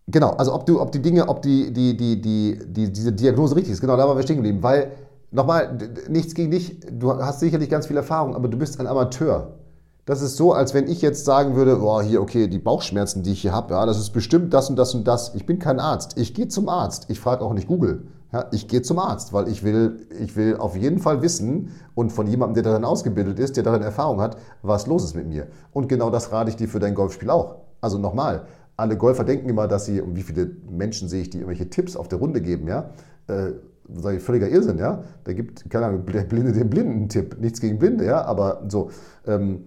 Genau, 0.07 0.31
also 0.33 0.55
ob 0.55 0.67
du, 0.67 0.81
ob 0.81 0.93
die 0.93 1.01
Dinge, 1.01 1.29
ob 1.29 1.41
die, 1.41 1.73
die, 1.73 1.97
die, 1.97 2.21
die, 2.21 2.59
die, 2.67 2.93
diese 2.93 3.13
Diagnose 3.13 3.57
richtig 3.57 3.73
ist, 3.73 3.81
genau, 3.81 3.97
da 3.97 4.07
waren 4.07 4.17
wir 4.17 4.23
stehen 4.23 4.37
geblieben. 4.37 4.63
Weil, 4.63 4.93
nochmal, 5.31 5.79
nichts 6.09 6.35
gegen 6.35 6.51
dich, 6.51 6.79
du 6.91 7.15
hast 7.15 7.41
sicherlich 7.41 7.71
ganz 7.71 7.87
viel 7.87 7.97
Erfahrung, 7.97 8.35
aber 8.35 8.49
du 8.49 8.59
bist 8.59 8.79
ein 8.79 8.87
Amateur. 8.87 9.53
Das 10.05 10.21
ist 10.21 10.37
so, 10.37 10.53
als 10.53 10.75
wenn 10.75 10.89
ich 10.89 11.01
jetzt 11.01 11.25
sagen 11.25 11.57
würde, 11.57 11.77
boah, 11.77 12.03
hier, 12.03 12.21
okay, 12.21 12.49
die 12.49 12.59
Bauchschmerzen, 12.59 13.23
die 13.23 13.33
ich 13.33 13.41
hier 13.41 13.53
habe, 13.53 13.73
ja, 13.73 13.87
das 13.87 13.99
ist 13.99 14.11
bestimmt 14.11 14.53
das 14.53 14.69
und 14.69 14.77
das 14.77 14.95
und 14.95 15.09
das. 15.09 15.35
Ich 15.35 15.47
bin 15.47 15.59
kein 15.59 15.81
Arzt. 15.81 16.19
Ich 16.19 16.35
gehe 16.35 16.49
zum 16.49 16.69
Arzt. 16.69 17.07
Ich 17.09 17.19
frage 17.19 17.43
auch 17.43 17.55
nicht 17.55 17.67
Google. 17.67 18.07
Ja, 18.35 18.47
ich 18.51 18.67
gehe 18.67 18.83
zum 18.83 18.99
Arzt, 18.99 19.33
weil 19.33 19.47
ich 19.47 19.63
will, 19.63 20.09
ich 20.19 20.35
will 20.35 20.57
auf 20.57 20.75
jeden 20.75 20.99
Fall 20.99 21.23
wissen 21.23 21.71
und 21.95 22.11
von 22.11 22.27
jemandem, 22.27 22.55
der 22.55 22.73
darin 22.73 22.85
ausgebildet 22.85 23.39
ist, 23.39 23.57
der 23.57 23.63
darin 23.63 23.83
Erfahrung 23.83 24.21
hat, 24.21 24.37
was 24.61 24.89
los 24.89 25.05
ist 25.05 25.15
mit 25.15 25.29
mir. 25.29 25.47
Und 25.71 25.89
genau 25.89 26.11
das 26.11 26.33
rate 26.33 26.51
ich 26.51 26.57
dir 26.57 26.67
für 26.67 26.81
dein 26.81 26.97
Golfspiel 26.97 27.31
auch. 27.31 27.59
Also 27.81 27.97
nochmal, 27.97 28.47
alle 28.77 28.97
Golfer 28.97 29.23
denken 29.23 29.49
immer, 29.49 29.69
dass 29.69 29.85
sie, 29.85 30.01
und 30.01 30.17
wie 30.17 30.23
viele 30.23 30.51
Menschen 30.69 31.09
sehe 31.09 31.23
ich, 31.23 31.31
die 31.31 31.39
irgendwelche 31.39 31.71
Tipps 31.71 31.95
auf 31.95 32.09
der 32.09 32.19
Runde 32.19 32.41
geben, 32.41 32.67
ja, 32.67 32.91
äh, 33.29 33.53
sage 33.95 34.17
ich, 34.17 34.23
völliger 34.25 34.49
Irrsinn, 34.49 34.79
ja. 34.79 35.05
Da 35.23 35.33
gibt, 35.33 35.71
keine 35.71 35.87
Ahnung, 35.87 36.05
der 36.07 36.23
Blinde 36.23 36.51
den 36.51 36.69
Blinden 36.69 37.09
Tipp. 37.09 37.37
Nichts 37.39 37.61
gegen 37.61 37.79
Blinde, 37.79 38.05
ja, 38.05 38.25
aber 38.25 38.65
so. 38.67 38.91
Ähm, 39.29 39.67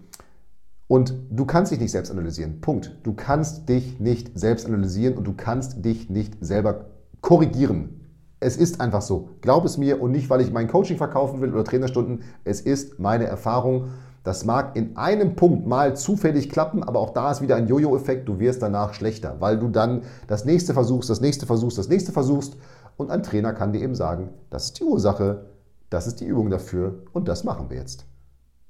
und 0.87 1.13
du 1.29 1.45
kannst 1.45 1.71
dich 1.71 1.79
nicht 1.79 1.91
selbst 1.91 2.11
analysieren. 2.11 2.59
Punkt. 2.59 2.97
Du 3.03 3.13
kannst 3.13 3.69
dich 3.69 4.01
nicht 4.01 4.37
selbst 4.37 4.65
analysieren 4.65 5.15
und 5.15 5.25
du 5.25 5.33
kannst 5.37 5.85
dich 5.85 6.09
nicht 6.09 6.33
selber 6.41 6.87
korrigieren. 7.21 7.97
Es 8.39 8.57
ist 8.57 8.81
einfach 8.81 9.01
so. 9.01 9.29
Glaub 9.41 9.65
es 9.65 9.77
mir 9.77 10.01
und 10.01 10.11
nicht, 10.11 10.29
weil 10.29 10.41
ich 10.41 10.51
mein 10.51 10.67
Coaching 10.67 10.97
verkaufen 10.97 11.41
will 11.41 11.53
oder 11.53 11.63
Trainerstunden. 11.63 12.23
Es 12.43 12.61
ist 12.61 12.99
meine 12.99 13.25
Erfahrung 13.25 13.89
das 14.27 14.43
mag 14.43 14.75
in 14.75 14.97
einem 14.97 15.37
Punkt 15.37 15.67
mal 15.67 15.95
zufällig 15.95 16.49
klappen, 16.49 16.83
aber 16.83 16.99
auch 16.99 17.11
da 17.11 17.31
ist 17.31 17.41
wieder 17.41 17.55
ein 17.55 17.67
Jojo-Effekt. 17.67 18.27
Du 18.27 18.39
wirst 18.39 18.61
danach 18.61 18.93
schlechter, 18.93 19.37
weil 19.39 19.57
du 19.57 19.69
dann 19.69 20.01
das 20.27 20.43
nächste 20.43 20.73
versuchst, 20.73 21.09
das 21.09 21.21
nächste 21.21 21.45
versuchst, 21.45 21.77
das 21.77 21.87
nächste 21.87 22.11
versuchst. 22.11 22.57
Und 22.97 23.09
ein 23.09 23.23
Trainer 23.23 23.53
kann 23.53 23.71
dir 23.71 23.79
eben 23.79 23.95
sagen, 23.95 24.31
das 24.49 24.65
ist 24.65 24.79
die 24.79 24.83
Ursache, 24.83 25.45
das 25.89 26.07
ist 26.07 26.19
die 26.19 26.25
Übung 26.25 26.49
dafür 26.49 27.03
und 27.13 27.29
das 27.29 27.45
machen 27.45 27.69
wir 27.69 27.77
jetzt. 27.77 28.05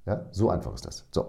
Ja, 0.05 0.27
so 0.29 0.51
einfach 0.51 0.75
ist 0.75 0.85
das. 0.85 1.05
So. 1.09 1.25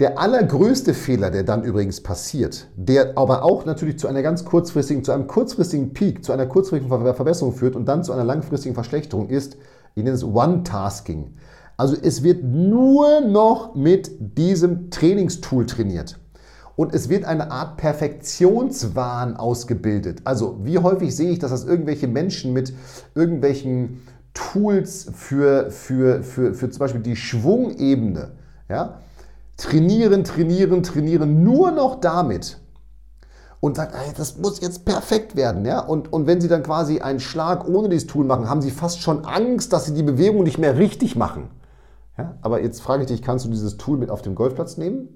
Der 0.00 0.18
allergrößte 0.18 0.94
Fehler, 0.94 1.30
der 1.30 1.42
dann 1.42 1.62
übrigens 1.62 2.02
passiert, 2.02 2.68
der 2.74 3.18
aber 3.18 3.42
auch 3.42 3.66
natürlich 3.66 3.98
zu 3.98 4.08
einer 4.08 4.22
ganz 4.22 4.46
kurzfristigen, 4.46 5.04
zu 5.04 5.12
einem 5.12 5.26
kurzfristigen 5.26 5.92
Peak, 5.92 6.24
zu 6.24 6.32
einer 6.32 6.46
kurzfristigen 6.46 6.88
Verbesserung 7.14 7.52
führt 7.52 7.76
und 7.76 7.84
dann 7.84 8.02
zu 8.02 8.14
einer 8.14 8.24
langfristigen 8.24 8.74
Verschlechterung 8.74 9.28
ist, 9.28 9.58
ich 9.94 10.02
nenne 10.02 10.16
es 10.16 10.24
One-Tasking. 10.24 11.34
Also 11.76 11.96
es 12.00 12.22
wird 12.22 12.42
nur 12.42 13.20
noch 13.20 13.74
mit 13.74 14.10
diesem 14.18 14.90
Trainingstool 14.90 15.66
trainiert. 15.66 16.18
Und 16.76 16.94
es 16.94 17.10
wird 17.10 17.26
eine 17.26 17.50
Art 17.50 17.76
Perfektionswahn 17.76 19.36
ausgebildet. 19.36 20.22
Also 20.24 20.60
wie 20.62 20.78
häufig 20.78 21.14
sehe 21.14 21.30
ich, 21.30 21.40
dass 21.40 21.50
das 21.50 21.66
irgendwelche 21.66 22.08
Menschen 22.08 22.54
mit 22.54 22.72
irgendwelchen 23.14 24.00
Tools 24.32 25.10
für, 25.12 25.70
für, 25.70 26.22
für, 26.22 26.54
für 26.54 26.70
zum 26.70 26.78
Beispiel 26.78 27.02
die 27.02 27.16
Schwungebene 27.16 28.30
ja, 28.70 29.00
trainieren, 29.60 30.24
trainieren, 30.24 30.82
trainieren, 30.82 31.44
nur 31.44 31.70
noch 31.70 32.00
damit 32.00 32.58
und 33.60 33.76
sagen, 33.76 33.92
ey, 33.94 34.12
das 34.16 34.38
muss 34.38 34.60
jetzt 34.60 34.84
perfekt 34.84 35.36
werden. 35.36 35.64
Ja? 35.64 35.80
Und, 35.80 36.12
und 36.12 36.26
wenn 36.26 36.40
sie 36.40 36.48
dann 36.48 36.62
quasi 36.62 37.00
einen 37.00 37.20
Schlag 37.20 37.68
ohne 37.68 37.88
dieses 37.88 38.06
Tool 38.06 38.24
machen, 38.24 38.48
haben 38.48 38.62
sie 38.62 38.70
fast 38.70 39.00
schon 39.00 39.24
Angst, 39.24 39.72
dass 39.72 39.84
sie 39.84 39.94
die 39.94 40.02
Bewegung 40.02 40.42
nicht 40.42 40.58
mehr 40.58 40.78
richtig 40.78 41.14
machen. 41.14 41.50
Ja, 42.16 42.36
aber 42.42 42.62
jetzt 42.62 42.80
frage 42.80 43.02
ich 43.02 43.08
dich, 43.08 43.22
kannst 43.22 43.44
du 43.44 43.50
dieses 43.50 43.76
Tool 43.76 43.98
mit 43.98 44.10
auf 44.10 44.22
den 44.22 44.34
Golfplatz 44.34 44.76
nehmen? 44.76 45.08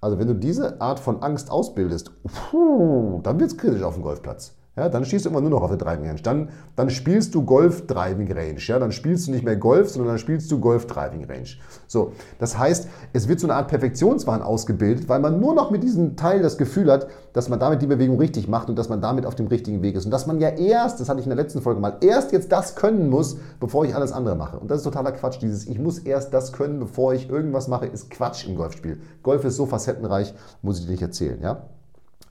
Also 0.00 0.18
wenn 0.18 0.26
du 0.26 0.34
diese 0.34 0.80
Art 0.80 0.98
von 0.98 1.22
Angst 1.22 1.50
ausbildest, 1.50 2.10
puh, 2.24 3.20
dann 3.22 3.38
wird 3.38 3.52
es 3.52 3.56
kritisch 3.56 3.82
auf 3.82 3.94
dem 3.94 4.02
Golfplatz. 4.02 4.54
Ja, 4.74 4.88
dann 4.88 5.04
stehst 5.04 5.26
du 5.26 5.28
immer 5.28 5.42
nur 5.42 5.50
noch 5.50 5.60
auf 5.60 5.68
der 5.68 5.76
Driving 5.76 6.06
Range. 6.06 6.22
Dann, 6.22 6.48
dann 6.76 6.88
spielst 6.88 7.34
du 7.34 7.44
Golf 7.44 7.86
Driving 7.86 8.32
Range. 8.32 8.56
Ja, 8.56 8.78
dann 8.78 8.90
spielst 8.90 9.26
du 9.26 9.30
nicht 9.30 9.44
mehr 9.44 9.56
Golf, 9.56 9.90
sondern 9.90 10.12
dann 10.12 10.18
spielst 10.18 10.50
du 10.50 10.60
Golf 10.60 10.86
Driving 10.86 11.26
Range. 11.26 11.48
So, 11.86 12.12
das 12.38 12.56
heißt, 12.56 12.88
es 13.12 13.28
wird 13.28 13.38
so 13.38 13.46
eine 13.46 13.54
Art 13.54 13.68
Perfektionswahn 13.68 14.40
ausgebildet, 14.40 15.10
weil 15.10 15.20
man 15.20 15.40
nur 15.40 15.54
noch 15.54 15.70
mit 15.70 15.82
diesem 15.82 16.16
Teil 16.16 16.40
das 16.40 16.56
Gefühl 16.56 16.90
hat, 16.90 17.08
dass 17.34 17.50
man 17.50 17.60
damit 17.60 17.82
die 17.82 17.86
Bewegung 17.86 18.16
richtig 18.18 18.48
macht 18.48 18.70
und 18.70 18.76
dass 18.76 18.88
man 18.88 19.02
damit 19.02 19.26
auf 19.26 19.34
dem 19.34 19.46
richtigen 19.46 19.82
Weg 19.82 19.94
ist. 19.94 20.06
Und 20.06 20.10
dass 20.10 20.26
man 20.26 20.40
ja 20.40 20.48
erst, 20.48 21.00
das 21.00 21.10
hatte 21.10 21.20
ich 21.20 21.26
in 21.26 21.36
der 21.36 21.42
letzten 21.42 21.60
Folge 21.60 21.78
mal, 21.78 21.98
erst 22.00 22.32
jetzt 22.32 22.50
das 22.50 22.74
können 22.74 23.10
muss, 23.10 23.36
bevor 23.60 23.84
ich 23.84 23.94
alles 23.94 24.12
andere 24.12 24.36
mache. 24.36 24.58
Und 24.58 24.70
das 24.70 24.78
ist 24.78 24.84
totaler 24.84 25.12
Quatsch. 25.12 25.42
Dieses, 25.42 25.66
ich 25.66 25.78
muss 25.78 25.98
erst 25.98 26.32
das 26.32 26.50
können, 26.50 26.80
bevor 26.80 27.12
ich 27.12 27.28
irgendwas 27.28 27.68
mache, 27.68 27.84
ist 27.84 28.10
Quatsch 28.10 28.48
im 28.48 28.56
Golfspiel. 28.56 29.02
Golf 29.22 29.44
ist 29.44 29.56
so 29.56 29.66
facettenreich, 29.66 30.32
muss 30.62 30.78
ich 30.78 30.86
dir 30.86 30.92
nicht 30.92 31.02
erzählen. 31.02 31.38
Ja? 31.42 31.66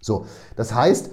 So, 0.02 0.26
das 0.56 0.74
heißt, 0.74 1.12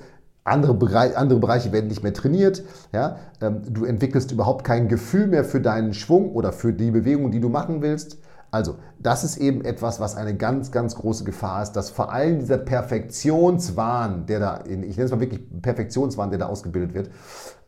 andere, 0.49 0.75
Bereich, 0.75 1.17
andere 1.17 1.39
Bereiche 1.39 1.73
werden 1.73 1.89
nicht 1.89 2.03
mehr 2.03 2.15
trainiert. 2.15 2.65
Ja? 2.93 3.17
Ähm, 3.41 3.63
du 3.69 3.85
entwickelst 3.85 4.33
überhaupt 4.33 4.65
kein 4.65 4.89
Gefühl 4.89 5.27
mehr 5.27 5.45
für 5.45 5.61
deinen 5.61 5.95
Schwung 5.95 6.33
oder 6.33 6.53
für 6.53 6.73
die 6.73 6.91
Bewegung, 6.91 7.31
die 7.31 7.41
du 7.41 7.49
machen 7.49 7.83
willst. 7.83 8.19
Also, 8.51 8.77
das 8.99 9.25
ist 9.25 9.37
eben 9.37 9.63
etwas, 9.63 10.01
was 10.01 10.17
eine 10.17 10.35
ganz, 10.35 10.73
ganz 10.73 10.95
große 10.95 11.25
Gefahr 11.25 11.63
ist, 11.63 11.73
dass 11.73 11.91
vor 11.91 12.13
allem 12.13 12.39
dieser 12.39 12.57
Perfektionswahn, 12.57 14.25
der 14.25 14.41
da, 14.41 14.65
ich 14.65 14.77
nenne 14.77 15.05
es 15.05 15.11
mal 15.11 15.21
wirklich 15.21 15.43
Perfektionswahn, 15.61 16.31
der 16.31 16.39
da 16.39 16.47
ausgebildet 16.47 16.95
wird, 16.95 17.11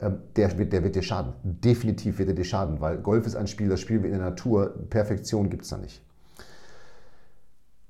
ähm, 0.00 0.18
der 0.37 0.56
wird, 0.58 0.72
der 0.72 0.82
wird 0.82 0.96
dir 0.96 1.02
schaden. 1.02 1.34
Definitiv 1.42 2.18
wird 2.18 2.30
er 2.30 2.34
dir 2.34 2.44
schaden, 2.44 2.80
weil 2.80 2.96
Golf 2.99 3.26
ist 3.26 3.37
ein 3.37 3.46
Spiel, 3.46 3.68
das 3.68 3.80
spielen 3.80 4.02
wir 4.02 4.10
in 4.10 4.16
der 4.18 4.30
Natur. 4.30 4.75
Perfektion 4.88 5.50
gibt 5.50 5.64
es 5.64 5.68
da 5.68 5.76
nicht. 5.76 6.02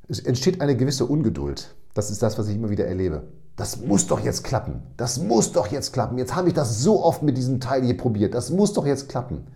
Es 0.09 0.19
entsteht 0.19 0.61
eine 0.61 0.77
gewisse 0.77 1.07
Ungeduld. 1.07 1.73
Das 1.95 2.11
ist 2.11 2.23
das, 2.23 2.39
was 2.39 2.49
ich 2.49 2.57
immer 2.57 2.71
wieder 2.71 2.87
erlebe. 2.87 3.23
Das 3.57 3.81
muss 3.81 4.07
doch 4.07 4.21
jetzt 4.21 4.45
klappen. 4.45 4.83
Das 4.97 5.19
muss 5.19 5.53
doch 5.53 5.67
jetzt 5.67 5.93
klappen. 5.93 6.17
Jetzt 6.19 6.35
habe 6.35 6.49
ich 6.49 6.55
das 6.55 6.81
so 6.83 7.05
oft 7.05 7.23
mit 7.23 7.37
diesem 7.37 7.61
Teil 7.61 7.83
hier 7.83 7.97
probiert. 7.97 8.35
Das 8.35 8.51
muss 8.51 8.73
doch 8.73 8.87
jetzt 8.87 9.09
klappen. 9.09 9.47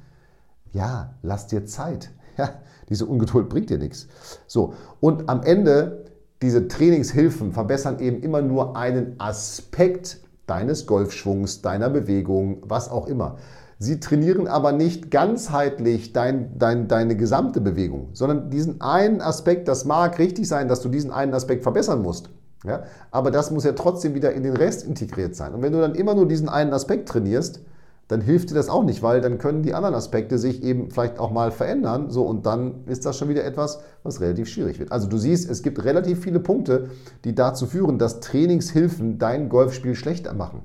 Ja, 0.73 1.15
lass 1.23 1.47
dir 1.47 1.65
Zeit. 1.67 2.11
Ja, 2.37 2.51
diese 2.89 3.07
Ungeduld 3.07 3.49
bringt 3.49 3.71
dir 3.71 3.79
nichts. 3.79 4.09
So, 4.49 4.75
und 4.99 5.29
am 5.29 5.45
Ende, 5.45 6.07
diese 6.43 6.67
Trainingshilfen 6.67 7.53
verbessern 7.53 8.01
eben 8.01 8.21
immer 8.25 8.43
nur 8.43 8.77
einen 8.77 9.15
Aspekt 9.21 10.19
deines 10.49 10.87
Golfschwungs, 10.87 11.63
deiner 11.63 11.91
Bewegung, 11.91 12.59
was 12.63 12.89
auch 12.91 13.07
immer. 13.07 13.37
Sie 13.79 14.01
trainieren 14.01 14.47
aber 14.47 14.73
nicht 14.73 15.11
ganzheitlich 15.11 16.13
dein, 16.13 16.59
dein, 16.59 16.89
deine 16.89 17.17
gesamte 17.17 17.61
Bewegung, 17.61 18.09
sondern 18.13 18.51
diesen 18.51 18.81
einen 18.81 19.21
Aspekt, 19.21 19.69
das 19.69 19.85
mag 19.85 20.19
richtig 20.19 20.49
sein, 20.49 20.69
dass 20.69 20.81
du 20.81 20.89
diesen 20.89 21.11
einen 21.11 21.35
Aspekt 21.35 21.63
verbessern 21.63 22.03
musst. 22.03 22.31
Ja? 22.65 22.85
Aber 23.11 23.31
das 23.31 23.51
muss 23.51 23.65
ja 23.65 23.73
trotzdem 23.73 24.15
wieder 24.15 24.33
in 24.33 24.43
den 24.43 24.57
Rest 24.57 24.85
integriert 24.85 25.37
sein. 25.37 25.55
Und 25.55 25.63
wenn 25.63 25.73
du 25.73 25.81
dann 25.81 25.95
immer 25.95 26.15
nur 26.15 26.27
diesen 26.27 26.49
einen 26.49 26.73
Aspekt 26.73 27.09
trainierst, 27.09 27.61
dann 28.09 28.21
hilft 28.21 28.51
dir 28.51 28.55
das 28.55 28.69
auch 28.69 28.85
nicht, 28.85 29.03
weil 29.03 29.21
dann 29.23 29.39
können 29.39 29.63
die 29.63 29.73
anderen 29.73 29.95
Aspekte 29.95 30.37
sich 30.37 30.63
eben 30.63 30.91
vielleicht 30.91 31.19
auch 31.19 31.31
mal 31.31 31.51
verändern. 31.51 32.11
So, 32.11 32.25
und 32.25 32.45
dann 32.45 32.85
ist 32.87 33.07
das 33.07 33.17
schon 33.17 33.29
wieder 33.29 33.45
etwas, 33.45 33.81
was 34.03 34.21
relativ 34.21 34.49
schwierig 34.49 34.79
wird. 34.79 34.93
Also 34.93 35.09
du 35.09 35.17
siehst, 35.17 35.49
es 35.49 35.63
gibt 35.63 35.85
relativ 35.85 36.21
viele 36.21 36.41
Punkte, 36.41 36.91
die 37.25 37.35
dazu 37.35 37.67
führen, 37.67 37.99
dass 37.99 38.21
Trainingshilfen 38.21 39.19
dein 39.19 39.49
Golfspiel 39.49 39.95
schlechter 39.95 40.35
machen. 40.35 40.61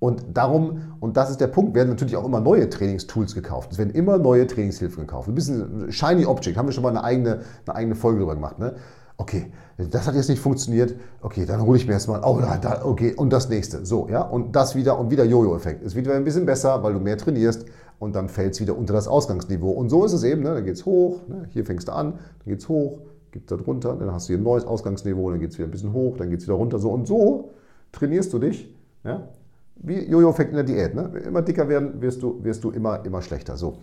Und 0.00 0.24
darum, 0.32 0.94
und 0.98 1.18
das 1.18 1.30
ist 1.30 1.42
der 1.42 1.46
Punkt, 1.46 1.74
werden 1.74 1.90
natürlich 1.90 2.16
auch 2.16 2.24
immer 2.24 2.40
neue 2.40 2.70
Trainingstools 2.70 3.34
gekauft. 3.34 3.70
Es 3.72 3.78
werden 3.78 3.90
immer 3.90 4.16
neue 4.16 4.46
Trainingshilfen 4.46 5.06
gekauft. 5.06 5.28
Ein 5.28 5.34
bisschen 5.34 5.92
Shiny 5.92 6.24
Object, 6.24 6.56
haben 6.56 6.66
wir 6.66 6.72
schon 6.72 6.82
mal 6.82 6.88
eine 6.88 7.04
eigene, 7.04 7.42
eine 7.66 7.76
eigene 7.76 7.94
Folge 7.94 8.18
darüber 8.18 8.34
gemacht. 8.34 8.58
Ne? 8.58 8.74
Okay, 9.20 9.52
das 9.76 10.06
hat 10.06 10.14
jetzt 10.14 10.30
nicht 10.30 10.40
funktioniert. 10.40 10.94
Okay, 11.20 11.44
dann 11.44 11.60
hole 11.60 11.76
ich 11.76 11.86
mir 11.86 11.92
erstmal, 11.92 12.22
oh, 12.24 12.40
da, 12.40 12.86
okay, 12.86 13.12
und 13.14 13.30
das 13.30 13.50
nächste. 13.50 13.84
So, 13.84 14.08
ja, 14.08 14.22
und 14.22 14.56
das 14.56 14.74
wieder 14.74 14.98
und 14.98 15.10
wieder 15.10 15.26
Jojo-Effekt. 15.26 15.84
Es 15.84 15.94
wird 15.94 16.06
wieder 16.06 16.16
ein 16.16 16.24
bisschen 16.24 16.46
besser, 16.46 16.82
weil 16.82 16.94
du 16.94 17.00
mehr 17.00 17.18
trainierst 17.18 17.66
und 17.98 18.16
dann 18.16 18.30
fällt 18.30 18.54
es 18.54 18.60
wieder 18.62 18.78
unter 18.78 18.94
das 18.94 19.08
Ausgangsniveau. 19.08 19.72
Und 19.72 19.90
so 19.90 20.06
ist 20.06 20.14
es 20.14 20.22
eben, 20.22 20.42
ne? 20.42 20.54
dann 20.54 20.64
geht 20.64 20.76
es 20.76 20.86
hoch, 20.86 21.20
ne? 21.28 21.46
hier 21.50 21.66
fängst 21.66 21.88
du 21.88 21.92
an, 21.92 22.12
dann 22.12 22.46
geht 22.46 22.60
es 22.60 22.68
hoch, 22.70 23.00
gibt 23.30 23.50
da 23.50 23.56
drunter, 23.58 23.94
dann 23.94 24.10
hast 24.10 24.26
du 24.26 24.32
hier 24.32 24.38
ein 24.38 24.42
neues 24.42 24.64
Ausgangsniveau, 24.64 25.30
dann 25.30 25.38
geht 25.38 25.50
es 25.50 25.58
wieder 25.58 25.68
ein 25.68 25.70
bisschen 25.70 25.92
hoch, 25.92 26.16
dann 26.16 26.30
geht 26.30 26.40
es 26.40 26.46
wieder 26.46 26.56
runter. 26.56 26.78
So 26.78 26.90
und 26.90 27.06
so 27.06 27.50
trainierst 27.92 28.32
du 28.32 28.38
dich, 28.38 28.74
ja? 29.04 29.28
wie 29.76 30.02
Jojo-Effekt 30.02 30.48
in 30.48 30.56
der 30.56 30.64
Diät. 30.64 30.94
Ne? 30.94 31.10
Immer 31.26 31.42
dicker 31.42 31.68
werden, 31.68 32.00
wirst 32.00 32.22
du, 32.22 32.42
wirst 32.42 32.64
du 32.64 32.70
immer, 32.70 33.04
immer 33.04 33.20
schlechter. 33.20 33.58
So. 33.58 33.76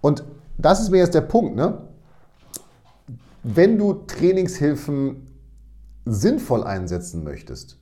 Und 0.00 0.24
das 0.58 0.80
ist 0.80 0.90
mir 0.90 0.98
jetzt 0.98 1.14
der 1.14 1.20
Punkt. 1.20 1.54
Ne? 1.54 1.78
Wenn 3.42 3.78
du 3.78 3.94
Trainingshilfen 4.06 5.28
sinnvoll 6.04 6.64
einsetzen 6.64 7.24
möchtest, 7.24 7.78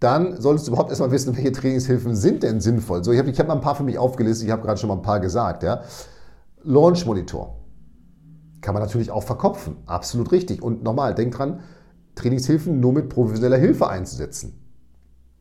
dann 0.00 0.40
solltest 0.40 0.66
du 0.66 0.72
überhaupt 0.72 0.90
erstmal 0.90 1.12
wissen, 1.12 1.36
welche 1.36 1.52
Trainingshilfen 1.52 2.16
sind 2.16 2.42
denn 2.42 2.60
sinnvoll. 2.60 3.04
So, 3.04 3.12
ich 3.12 3.18
habe 3.18 3.30
ich 3.30 3.38
hab 3.38 3.46
mal 3.46 3.54
ein 3.54 3.60
paar 3.60 3.76
für 3.76 3.84
mich 3.84 3.98
aufgelistet, 3.98 4.46
ich 4.46 4.52
habe 4.52 4.62
gerade 4.62 4.80
schon 4.80 4.88
mal 4.88 4.96
ein 4.96 5.02
paar 5.02 5.20
gesagt. 5.20 5.62
Ja. 5.62 5.82
Launch 6.64 7.06
Monitor 7.06 7.58
kann 8.60 8.74
man 8.74 8.82
natürlich 8.82 9.10
auch 9.10 9.22
verkopfen, 9.22 9.76
absolut 9.86 10.32
richtig. 10.32 10.62
Und 10.62 10.82
nochmal, 10.82 11.14
denk 11.14 11.34
dran, 11.34 11.60
Trainingshilfen 12.14 12.80
nur 12.80 12.92
mit 12.92 13.08
professioneller 13.08 13.58
Hilfe 13.58 13.88
einzusetzen. 13.88 14.58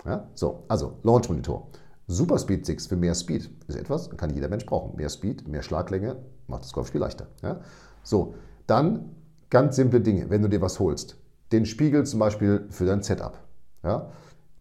Ja, 0.06 0.28
so, 0.34 0.64
also 0.68 0.98
Launch 1.04 1.30
Monitor. 1.30 1.68
Super 2.08 2.38
Speed 2.40 2.66
6 2.66 2.88
für 2.88 2.96
mehr 2.98 3.16
Speed 3.16 3.50
ist 3.68 3.76
etwas, 3.76 4.10
kann 4.10 4.32
jeder 4.32 4.50
Mensch 4.50 4.66
brauchen. 4.66 4.96
Mehr 4.98 5.10
Speed, 5.10 5.48
mehr 5.48 5.62
Schlaglänge 5.62 6.18
macht 6.48 6.64
das 6.64 6.74
Golfspiel 6.74 7.00
leichter. 7.00 7.28
Ja? 7.42 7.62
So, 8.04 8.34
dann 8.68 9.16
ganz 9.52 9.76
simple 9.76 10.02
Dinge, 10.02 10.32
wenn 10.32 10.42
du 10.42 10.48
dir 10.48 10.62
was 10.62 10.80
holst. 10.80 11.18
Den 11.52 11.68
Spiegel 11.68 12.06
zum 12.06 12.20
Beispiel 12.20 12.66
für 12.70 12.86
dein 12.86 13.04
Setup. 13.04 13.38
Ja? 13.84 14.10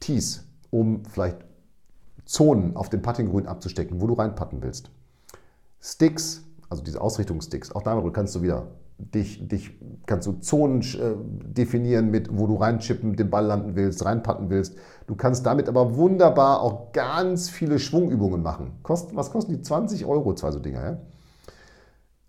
Tees, 0.01 0.45
um 0.69 1.05
vielleicht 1.07 1.39
Zonen 2.27 2.77
auf 2.77 2.91
dem 2.91 3.01
Puttinggrün 3.01 3.47
abzustecken, 3.47 4.01
wo 4.01 4.07
du 4.07 4.15
reinpatten 4.15 4.63
willst. 4.63 4.91
Sticks, 5.81 6.43
also 6.69 6.83
diese 6.83 7.01
Ausrichtungssticks, 7.01 7.73
auch 7.73 7.83
darüber 7.83 8.13
kannst 8.13 8.35
du 8.35 8.43
wieder 8.43 8.67
dich, 8.99 9.49
dich 9.49 9.79
kannst 10.07 10.27
du 10.27 10.33
Zonen 10.35 10.83
äh, 10.83 11.15
definieren, 11.55 12.11
mit 12.11 12.37
wo 12.37 12.47
du 12.47 12.57
reinchippen, 12.57 13.17
den 13.17 13.31
Ball 13.31 13.47
landen 13.47 13.75
willst, 13.75 14.05
reinpatten 14.05 14.51
willst. 14.51 14.77
Du 15.07 15.15
kannst 15.15 15.47
damit 15.47 15.69
aber 15.69 15.97
wunderbar 15.97 16.61
auch 16.61 16.93
ganz 16.93 17.49
viele 17.49 17.79
Schwungübungen 17.79 18.43
machen. 18.43 18.73
Kost, 18.83 19.17
was 19.17 19.31
kosten 19.31 19.53
die? 19.53 19.63
20 19.63 20.05
Euro, 20.05 20.35
zwei 20.35 20.51
so 20.51 20.59
Dinger. 20.59 20.85
Ja? 20.85 20.99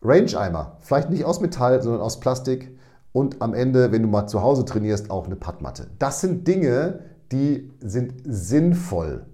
Range-Eimer, 0.04 0.78
vielleicht 0.80 1.10
nicht 1.10 1.26
aus 1.26 1.42
Metall, 1.42 1.82
sondern 1.82 2.02
aus 2.02 2.20
Plastik. 2.20 2.78
Und 3.14 3.42
am 3.42 3.54
Ende, 3.54 3.92
wenn 3.92 4.04
du 4.04 4.08
mal 4.08 4.28
zu 4.28 4.42
Hause 4.42 4.64
trainierst, 4.64 5.12
auch 5.12 5.26
eine 5.26 5.36
Puttmatte. 5.36 5.88
Das 6.00 6.22
sind 6.22 6.48
Dinge, 6.48 7.02
die 7.32 7.72
sind 7.82 8.14
sinnvoll. 8.26 9.26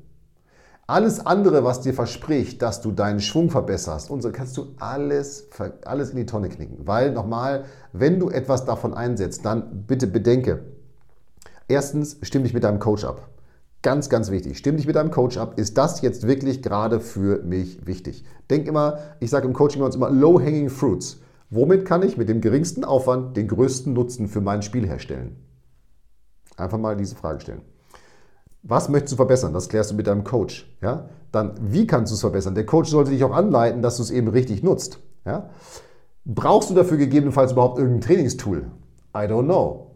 Alles 0.88 1.26
andere, 1.26 1.64
was 1.64 1.82
dir 1.82 1.94
verspricht, 1.94 2.62
dass 2.62 2.82
du 2.82 2.92
deinen 2.92 3.20
Schwung 3.20 3.50
verbesserst, 3.50 4.10
und 4.10 4.22
so 4.22 4.32
kannst 4.32 4.56
du 4.56 4.68
alles, 4.80 5.50
alles 5.84 6.12
in 6.12 6.18
die 6.18 6.26
Tonne 6.26 6.48
knicken. 6.48 6.88
Weil 6.88 7.12
nochmal, 7.12 7.66
wenn 7.92 8.20
du 8.20 8.30
etwas 8.30 8.64
davon 8.66 8.94
einsetzt, 8.94 9.46
dann 9.46 9.84
bitte 9.86 10.08
bedenke, 10.08 10.64
erstens, 11.68 12.18
stimm 12.22 12.44
dich 12.44 12.54
mit 12.54 12.64
deinem 12.64 12.80
Coach 12.80 13.04
ab. 13.04 13.28
Ganz, 13.82 14.10
ganz 14.10 14.32
wichtig. 14.32 14.58
Stimm 14.58 14.78
dich 14.78 14.88
mit 14.88 14.96
deinem 14.96 15.12
Coach 15.12 15.38
ab. 15.38 15.60
Ist 15.60 15.78
das 15.78 16.02
jetzt 16.02 16.28
wirklich 16.28 16.62
gerade 16.62 17.00
für 17.00 17.44
mich 17.44 17.86
wichtig? 17.86 18.26
Denk 18.50 18.68
immer, 18.68 19.00
ich 19.20 19.30
sage 19.30 19.48
im 19.48 19.54
Coaching 19.54 19.82
uns 19.82 19.96
immer 19.96 20.10
low-hanging 20.10 20.70
fruits. 20.70 21.22
Womit 21.50 21.86
kann 21.86 22.02
ich 22.02 22.18
mit 22.18 22.28
dem 22.28 22.42
geringsten 22.42 22.84
Aufwand 22.84 23.38
den 23.38 23.48
größten 23.48 23.94
Nutzen 23.94 24.28
für 24.28 24.42
mein 24.42 24.62
Spiel 24.62 24.86
herstellen? 24.86 25.38
Einfach 26.58 26.80
mal 26.80 26.98
diese 26.98 27.16
Frage 27.16 27.40
stellen. 27.40 27.62
Was 28.64 28.90
möchtest 28.90 29.14
du 29.14 29.16
verbessern? 29.16 29.54
Das 29.54 29.70
klärst 29.70 29.92
du 29.92 29.96
mit 29.96 30.08
deinem 30.08 30.24
Coach. 30.24 30.70
Ja? 30.82 31.08
Dann, 31.32 31.54
wie 31.62 31.88
kannst 31.88 32.12
du 32.12 32.16
es 32.16 32.22
verbessern? 32.22 32.56
Der 32.56 32.66
Coach 32.66 32.90
sollte 32.90 33.12
dich 33.12 33.24
auch 33.24 33.32
anleiten, 33.32 33.82
dass 33.82 33.98
du 33.98 34.04
es 34.04 34.12
eben 34.12 34.28
richtig 34.28 34.64
nutzt. 34.64 35.00
Ja? 35.24 35.50
Brauchst 36.26 36.70
du 36.70 36.74
dafür 36.74 36.98
gegebenenfalls 36.98 37.54
überhaupt 37.54 37.78
irgendein 37.78 38.02
Trainingstool? 38.02 38.72
I 39.16 39.20
don't 39.20 39.46
know. 39.46 39.96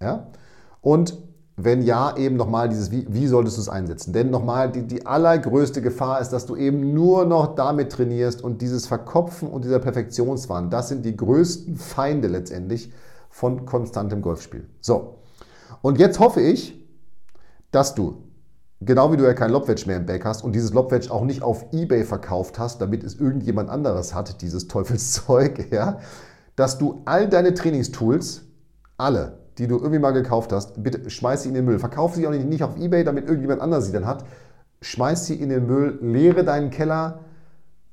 Ja? 0.00 0.32
Und 0.80 1.16
wenn 1.60 1.82
ja, 1.82 2.16
eben 2.16 2.36
nochmal 2.36 2.68
dieses, 2.68 2.92
wie, 2.92 3.04
wie 3.08 3.26
solltest 3.26 3.56
du 3.56 3.62
es 3.62 3.68
einsetzen? 3.68 4.12
Denn 4.12 4.30
nochmal, 4.30 4.70
die, 4.70 4.86
die 4.86 5.04
allergrößte 5.04 5.82
Gefahr 5.82 6.20
ist, 6.20 6.28
dass 6.30 6.46
du 6.46 6.54
eben 6.54 6.94
nur 6.94 7.24
noch 7.24 7.56
damit 7.56 7.90
trainierst 7.90 8.42
und 8.44 8.62
dieses 8.62 8.86
Verkopfen 8.86 9.48
und 9.48 9.64
dieser 9.64 9.80
Perfektionswahn, 9.80 10.70
das 10.70 10.88
sind 10.88 11.04
die 11.04 11.16
größten 11.16 11.74
Feinde 11.76 12.28
letztendlich 12.28 12.92
von 13.28 13.66
konstantem 13.66 14.22
Golfspiel. 14.22 14.68
So, 14.80 15.16
und 15.82 15.98
jetzt 15.98 16.20
hoffe 16.20 16.40
ich, 16.40 16.88
dass 17.72 17.96
du, 17.96 18.22
genau 18.80 19.10
wie 19.10 19.16
du 19.16 19.24
ja 19.24 19.34
kein 19.34 19.50
Lobwedge 19.50 19.88
mehr 19.88 19.96
im 19.96 20.06
Back 20.06 20.24
hast 20.24 20.44
und 20.44 20.54
dieses 20.54 20.72
Lobwedge 20.72 21.10
auch 21.10 21.24
nicht 21.24 21.42
auf 21.42 21.66
Ebay 21.72 22.04
verkauft 22.04 22.60
hast, 22.60 22.80
damit 22.80 23.02
es 23.02 23.16
irgendjemand 23.16 23.68
anderes 23.68 24.14
hat, 24.14 24.42
dieses 24.42 24.68
Teufelszeug, 24.68 25.66
ja, 25.72 25.98
dass 26.54 26.78
du 26.78 27.02
all 27.04 27.28
deine 27.28 27.52
Trainingstools, 27.52 28.42
alle, 28.96 29.40
die 29.58 29.66
du 29.66 29.76
irgendwie 29.76 29.98
mal 29.98 30.12
gekauft 30.12 30.52
hast, 30.52 30.82
bitte 30.82 31.08
schmeiß 31.10 31.42
sie 31.42 31.48
in 31.48 31.54
den 31.54 31.64
Müll. 31.64 31.78
Verkauf 31.78 32.14
sie 32.14 32.26
auch 32.26 32.32
nicht 32.32 32.62
auf 32.62 32.76
Ebay, 32.76 33.04
damit 33.04 33.26
irgendjemand 33.26 33.60
anders 33.60 33.86
sie 33.86 33.92
dann 33.92 34.06
hat. 34.06 34.24
Schmeiß 34.80 35.26
sie 35.26 35.34
in 35.34 35.48
den 35.48 35.66
Müll, 35.66 35.98
leere 36.00 36.44
deinen 36.44 36.70
Keller 36.70 37.20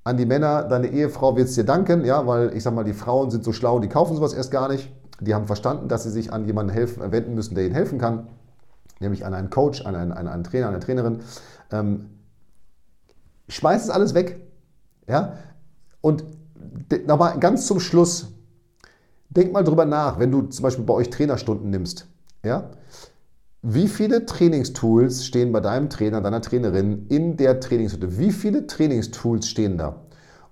an 0.03 0.17
die 0.17 0.25
Männer. 0.25 0.63
Deine 0.63 0.87
Ehefrau 0.87 1.35
wird 1.35 1.47
es 1.47 1.55
dir 1.55 1.63
danken, 1.63 2.05
ja, 2.05 2.27
weil 2.27 2.55
ich 2.55 2.63
sag 2.63 2.73
mal, 2.73 2.83
die 2.83 2.93
Frauen 2.93 3.31
sind 3.31 3.43
so 3.43 3.51
schlau, 3.51 3.79
die 3.79 3.89
kaufen 3.89 4.15
sowas 4.15 4.33
erst 4.33 4.51
gar 4.51 4.69
nicht. 4.69 4.91
Die 5.19 5.33
haben 5.33 5.47
verstanden, 5.47 5.87
dass 5.87 6.03
sie 6.03 6.11
sich 6.11 6.31
an 6.31 6.45
jemanden 6.45 6.71
helfen, 6.71 7.11
wenden 7.11 7.33
müssen, 7.33 7.55
der 7.55 7.65
ihnen 7.65 7.73
helfen 7.73 7.97
kann 7.97 8.27
nämlich 8.99 9.25
an 9.25 9.33
einen 9.33 9.49
Coach, 9.49 9.85
an 9.85 9.95
einen, 9.95 10.11
an 10.11 10.27
einen 10.27 10.43
Trainer, 10.43 10.69
eine 10.69 10.79
Trainerin. 10.79 11.19
Ähm, 11.71 12.09
schmeiß 13.49 13.83
es 13.83 13.89
alles 13.89 14.13
weg. 14.13 14.39
Ja? 15.07 15.37
Und 16.01 16.23
nochmal 17.07 17.39
ganz 17.39 17.67
zum 17.67 17.79
Schluss, 17.79 18.27
denk 19.35 19.51
mal 19.51 19.63
drüber 19.63 19.85
nach, 19.85 20.19
wenn 20.19 20.31
du 20.31 20.43
zum 20.43 20.63
Beispiel 20.63 20.85
bei 20.85 20.93
euch 20.93 21.09
Trainerstunden 21.09 21.69
nimmst. 21.69 22.07
Ja? 22.43 22.71
Wie 23.61 23.87
viele 23.87 24.25
Trainingstools 24.25 25.25
stehen 25.25 25.51
bei 25.51 25.59
deinem 25.59 25.89
Trainer, 25.89 26.21
deiner 26.21 26.41
Trainerin 26.41 27.07
in 27.09 27.35
der 27.35 27.59
Trainingshütte? 27.59 28.17
Wie 28.17 28.31
viele 28.31 28.67
Trainingstools 28.67 29.47
stehen 29.47 29.77
da? 29.77 30.01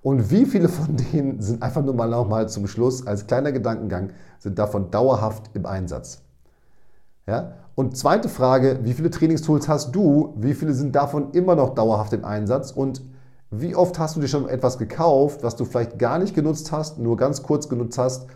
Und 0.02 0.30
wie 0.30 0.44
viele 0.44 0.68
von 0.68 0.96
denen 1.12 1.40
sind 1.40 1.62
einfach 1.62 1.82
nur 1.82 1.94
mal 1.94 2.10
nochmal 2.10 2.48
zum 2.48 2.66
Schluss 2.66 3.06
als 3.06 3.26
kleiner 3.26 3.52
Gedankengang, 3.52 4.10
sind 4.38 4.58
davon 4.58 4.90
dauerhaft 4.90 5.50
im 5.54 5.64
Einsatz? 5.64 6.22
Ja? 7.26 7.54
Und 7.74 7.96
zweite 7.96 8.28
Frage, 8.28 8.80
wie 8.82 8.92
viele 8.92 9.10
Trainingstools 9.10 9.68
hast 9.68 9.94
du? 9.94 10.34
Wie 10.36 10.54
viele 10.54 10.74
sind 10.74 10.94
davon 10.94 11.32
immer 11.32 11.56
noch 11.56 11.74
dauerhaft 11.74 12.12
im 12.12 12.24
Einsatz? 12.24 12.70
Und 12.70 13.02
wie 13.50 13.74
oft 13.74 13.98
hast 13.98 14.16
du 14.16 14.20
dir 14.20 14.28
schon 14.28 14.48
etwas 14.48 14.78
gekauft, 14.78 15.42
was 15.42 15.56
du 15.56 15.64
vielleicht 15.64 15.98
gar 15.98 16.18
nicht 16.18 16.34
genutzt 16.34 16.72
hast, 16.72 16.98
nur 16.98 17.16
ganz 17.16 17.42
kurz 17.42 17.68
genutzt 17.68 17.98
hast, 17.98 18.26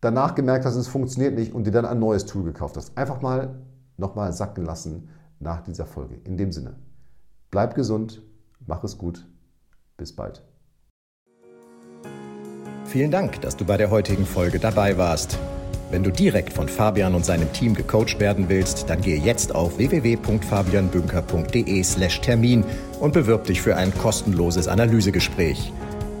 danach 0.00 0.34
gemerkt 0.34 0.64
hast, 0.64 0.76
es 0.76 0.88
funktioniert 0.88 1.34
nicht 1.34 1.52
und 1.52 1.64
dir 1.64 1.70
dann 1.70 1.84
ein 1.84 1.98
neues 1.98 2.26
Tool 2.26 2.44
gekauft 2.44 2.76
hast? 2.76 2.96
Einfach 2.96 3.20
mal 3.20 3.58
nochmal 3.96 4.32
sacken 4.32 4.64
lassen 4.64 5.08
nach 5.40 5.62
dieser 5.62 5.86
Folge. 5.86 6.16
In 6.24 6.36
dem 6.36 6.52
Sinne, 6.52 6.76
bleib 7.50 7.74
gesund, 7.74 8.22
mach 8.66 8.84
es 8.84 8.98
gut, 8.98 9.26
bis 9.96 10.14
bald. 10.14 10.42
Vielen 12.84 13.10
Dank, 13.10 13.40
dass 13.42 13.56
du 13.56 13.66
bei 13.66 13.76
der 13.76 13.90
heutigen 13.90 14.24
Folge 14.24 14.58
dabei 14.58 14.96
warst. 14.96 15.38
Wenn 15.90 16.02
du 16.02 16.10
direkt 16.10 16.52
von 16.52 16.68
Fabian 16.68 17.14
und 17.14 17.24
seinem 17.24 17.50
Team 17.52 17.72
gecoacht 17.74 18.20
werden 18.20 18.48
willst, 18.48 18.90
dann 18.90 19.00
gehe 19.00 19.18
jetzt 19.18 19.54
auf 19.54 19.78
www.fabianbünker.de/termin 19.78 22.64
und 23.00 23.14
bewirb 23.14 23.44
dich 23.44 23.62
für 23.62 23.76
ein 23.76 23.96
kostenloses 23.96 24.68
Analysegespräch. 24.68 25.72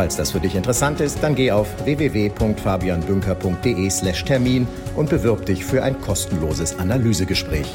Falls 0.00 0.16
das 0.16 0.30
für 0.30 0.40
dich 0.40 0.54
interessant 0.54 1.02
ist, 1.02 1.22
dann 1.22 1.34
geh 1.34 1.50
auf 1.50 1.68
www.fabianbünker.de/termin 1.84 4.66
und 4.96 5.10
bewirb 5.10 5.44
dich 5.44 5.62
für 5.62 5.82
ein 5.82 6.00
kostenloses 6.00 6.78
Analysegespräch. 6.78 7.70